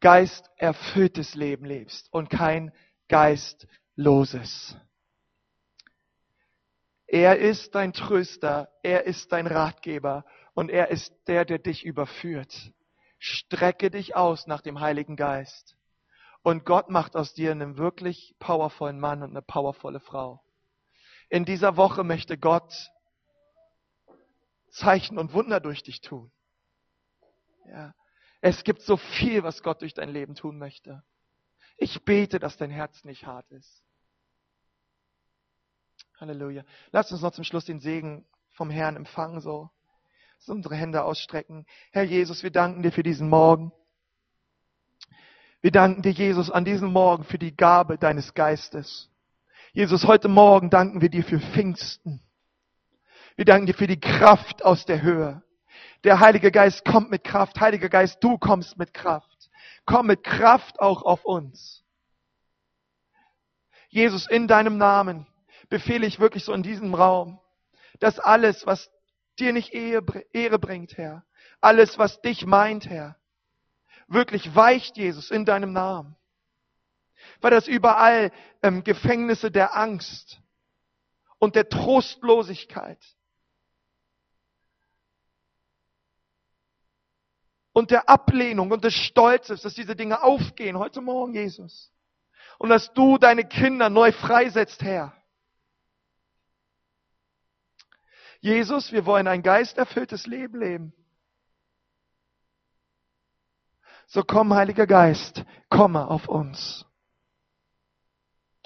geisterfülltes 0.00 1.34
Leben 1.36 1.64
lebst 1.64 2.12
und 2.12 2.28
kein 2.28 2.72
geistloses. 3.08 4.76
Er 7.06 7.38
ist 7.38 7.74
dein 7.74 7.92
Tröster, 7.92 8.68
er 8.82 9.04
ist 9.04 9.30
dein 9.32 9.46
Ratgeber 9.46 10.24
und 10.54 10.70
er 10.70 10.90
ist 10.90 11.12
der, 11.28 11.44
der 11.44 11.58
dich 11.58 11.84
überführt. 11.84 12.72
Strecke 13.18 13.90
dich 13.90 14.16
aus 14.16 14.46
nach 14.46 14.60
dem 14.60 14.80
Heiligen 14.80 15.16
Geist. 15.16 15.76
Und 16.42 16.64
Gott 16.64 16.88
macht 16.88 17.16
aus 17.16 17.34
dir 17.34 17.50
einen 17.50 17.76
wirklich 17.76 18.34
powervollen 18.38 18.98
Mann 18.98 19.22
und 19.22 19.30
eine 19.30 19.42
powervolle 19.42 20.00
Frau. 20.00 20.42
In 21.28 21.44
dieser 21.44 21.76
Woche 21.76 22.02
möchte 22.02 22.38
Gott 22.38 22.72
Zeichen 24.70 25.18
und 25.18 25.32
Wunder 25.32 25.60
durch 25.60 25.82
dich 25.82 26.00
tun. 26.00 26.32
Ja. 27.66 27.94
Es 28.40 28.64
gibt 28.64 28.82
so 28.82 28.96
viel, 28.96 29.42
was 29.42 29.62
Gott 29.62 29.82
durch 29.82 29.92
dein 29.92 30.08
Leben 30.08 30.34
tun 30.34 30.58
möchte. 30.58 31.04
Ich 31.76 32.04
bete, 32.04 32.38
dass 32.38 32.56
dein 32.56 32.70
Herz 32.70 33.04
nicht 33.04 33.26
hart 33.26 33.50
ist. 33.50 33.84
Halleluja. 36.18 36.64
Lass 36.90 37.12
uns 37.12 37.22
noch 37.22 37.32
zum 37.32 37.44
Schluss 37.44 37.64
den 37.64 37.80
Segen 37.80 38.26
vom 38.50 38.70
Herrn 38.70 38.96
empfangen, 38.96 39.40
so. 39.40 39.70
Lass 40.38 40.48
unsere 40.48 40.74
Hände 40.74 41.04
ausstrecken. 41.04 41.66
Herr 41.92 42.02
Jesus, 42.02 42.42
wir 42.42 42.50
danken 42.50 42.82
dir 42.82 42.92
für 42.92 43.02
diesen 43.02 43.28
Morgen. 43.28 43.72
Wir 45.62 45.72
danken 45.72 46.00
dir, 46.00 46.12
Jesus, 46.12 46.50
an 46.50 46.64
diesem 46.64 46.90
Morgen 46.90 47.24
für 47.24 47.38
die 47.38 47.54
Gabe 47.54 47.98
deines 47.98 48.32
Geistes. 48.32 49.10
Jesus, 49.72 50.06
heute 50.06 50.28
Morgen 50.28 50.70
danken 50.70 51.02
wir 51.02 51.10
dir 51.10 51.22
für 51.22 51.38
Pfingsten. 51.38 52.22
Wir 53.36 53.44
danken 53.44 53.66
dir 53.66 53.74
für 53.74 53.86
die 53.86 54.00
Kraft 54.00 54.64
aus 54.64 54.86
der 54.86 55.02
Höhe. 55.02 55.42
Der 56.04 56.18
Heilige 56.18 56.50
Geist 56.50 56.86
kommt 56.86 57.10
mit 57.10 57.24
Kraft. 57.24 57.60
Heiliger 57.60 57.90
Geist, 57.90 58.24
du 58.24 58.38
kommst 58.38 58.78
mit 58.78 58.94
Kraft. 58.94 59.50
Komm 59.84 60.06
mit 60.06 60.24
Kraft 60.24 60.80
auch 60.80 61.02
auf 61.02 61.26
uns. 61.26 61.84
Jesus, 63.90 64.26
in 64.30 64.48
deinem 64.48 64.78
Namen 64.78 65.26
befehle 65.68 66.06
ich 66.06 66.20
wirklich 66.20 66.44
so 66.44 66.54
in 66.54 66.62
diesem 66.62 66.94
Raum, 66.94 67.38
dass 67.98 68.18
alles, 68.18 68.66
was 68.66 68.90
dir 69.38 69.52
nicht 69.52 69.74
Ehre 69.74 70.58
bringt, 70.58 70.96
Herr, 70.96 71.24
alles, 71.60 71.98
was 71.98 72.22
dich 72.22 72.46
meint, 72.46 72.88
Herr, 72.88 73.19
wirklich 74.10 74.54
weicht, 74.54 74.96
Jesus, 74.96 75.30
in 75.30 75.44
deinem 75.44 75.72
Namen. 75.72 76.16
Weil 77.40 77.52
das 77.52 77.68
überall 77.68 78.32
ähm, 78.62 78.84
Gefängnisse 78.84 79.50
der 79.50 79.76
Angst 79.76 80.40
und 81.38 81.54
der 81.54 81.68
Trostlosigkeit 81.68 82.98
und 87.72 87.90
der 87.90 88.08
Ablehnung 88.08 88.70
und 88.70 88.84
des 88.84 88.94
Stolzes, 88.94 89.62
dass 89.62 89.74
diese 89.74 89.96
Dinge 89.96 90.22
aufgehen 90.22 90.78
heute 90.78 91.00
Morgen, 91.00 91.34
Jesus. 91.34 91.92
Und 92.58 92.68
dass 92.68 92.92
du 92.92 93.16
deine 93.16 93.46
Kinder 93.46 93.88
neu 93.88 94.12
freisetzt, 94.12 94.82
Herr. 94.82 95.14
Jesus, 98.40 98.92
wir 98.92 99.06
wollen 99.06 99.28
ein 99.28 99.42
geisterfülltes 99.42 100.26
Leben 100.26 100.58
leben. 100.58 100.99
So 104.12 104.24
komm, 104.24 104.52
Heiliger 104.52 104.88
Geist, 104.88 105.44
komme 105.68 106.08
auf 106.08 106.26
uns. 106.26 106.84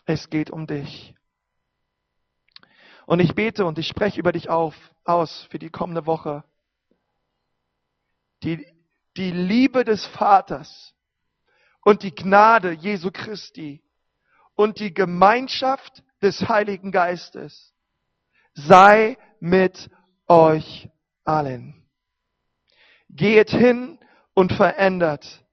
Es 0.07 0.30
geht 0.30 0.51
um 0.51 0.66
dich. 0.66 1.14
Und 3.05 3.20
ich 3.20 3.34
bete 3.34 3.66
und 3.66 3.78
ich 3.78 3.86
spreche 3.86 4.18
über 4.18 4.32
dich 4.32 4.49
auf, 4.49 4.74
aus 5.05 5.47
für 5.51 5.59
die 5.59 5.68
kommende 5.68 6.07
Woche. 6.07 6.45
Die, 8.42 8.66
die 9.18 9.32
Liebe 9.32 9.84
des 9.84 10.07
Vaters 10.07 10.95
und 11.82 12.05
die 12.05 12.14
Gnade 12.14 12.72
Jesu 12.72 13.11
Christi 13.12 13.84
und 14.55 14.80
die 14.80 14.95
Gemeinschaft 14.95 16.03
des 16.22 16.49
Heiligen 16.49 16.90
Geistes 16.90 17.74
sei 18.55 19.18
mit 19.40 19.90
euch 20.26 20.88
allen. 21.22 21.86
Geht 23.11 23.51
hin 23.51 23.99
und 24.35 24.53
verändert 24.53 25.45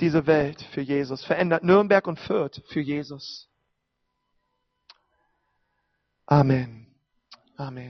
diese 0.00 0.26
Welt 0.26 0.60
für 0.72 0.80
Jesus, 0.80 1.24
verändert 1.24 1.62
Nürnberg 1.62 2.06
und 2.06 2.18
Fürth 2.18 2.62
für 2.68 2.80
Jesus. 2.80 3.48
Amen. 6.26 6.86
Amen. 7.56 7.78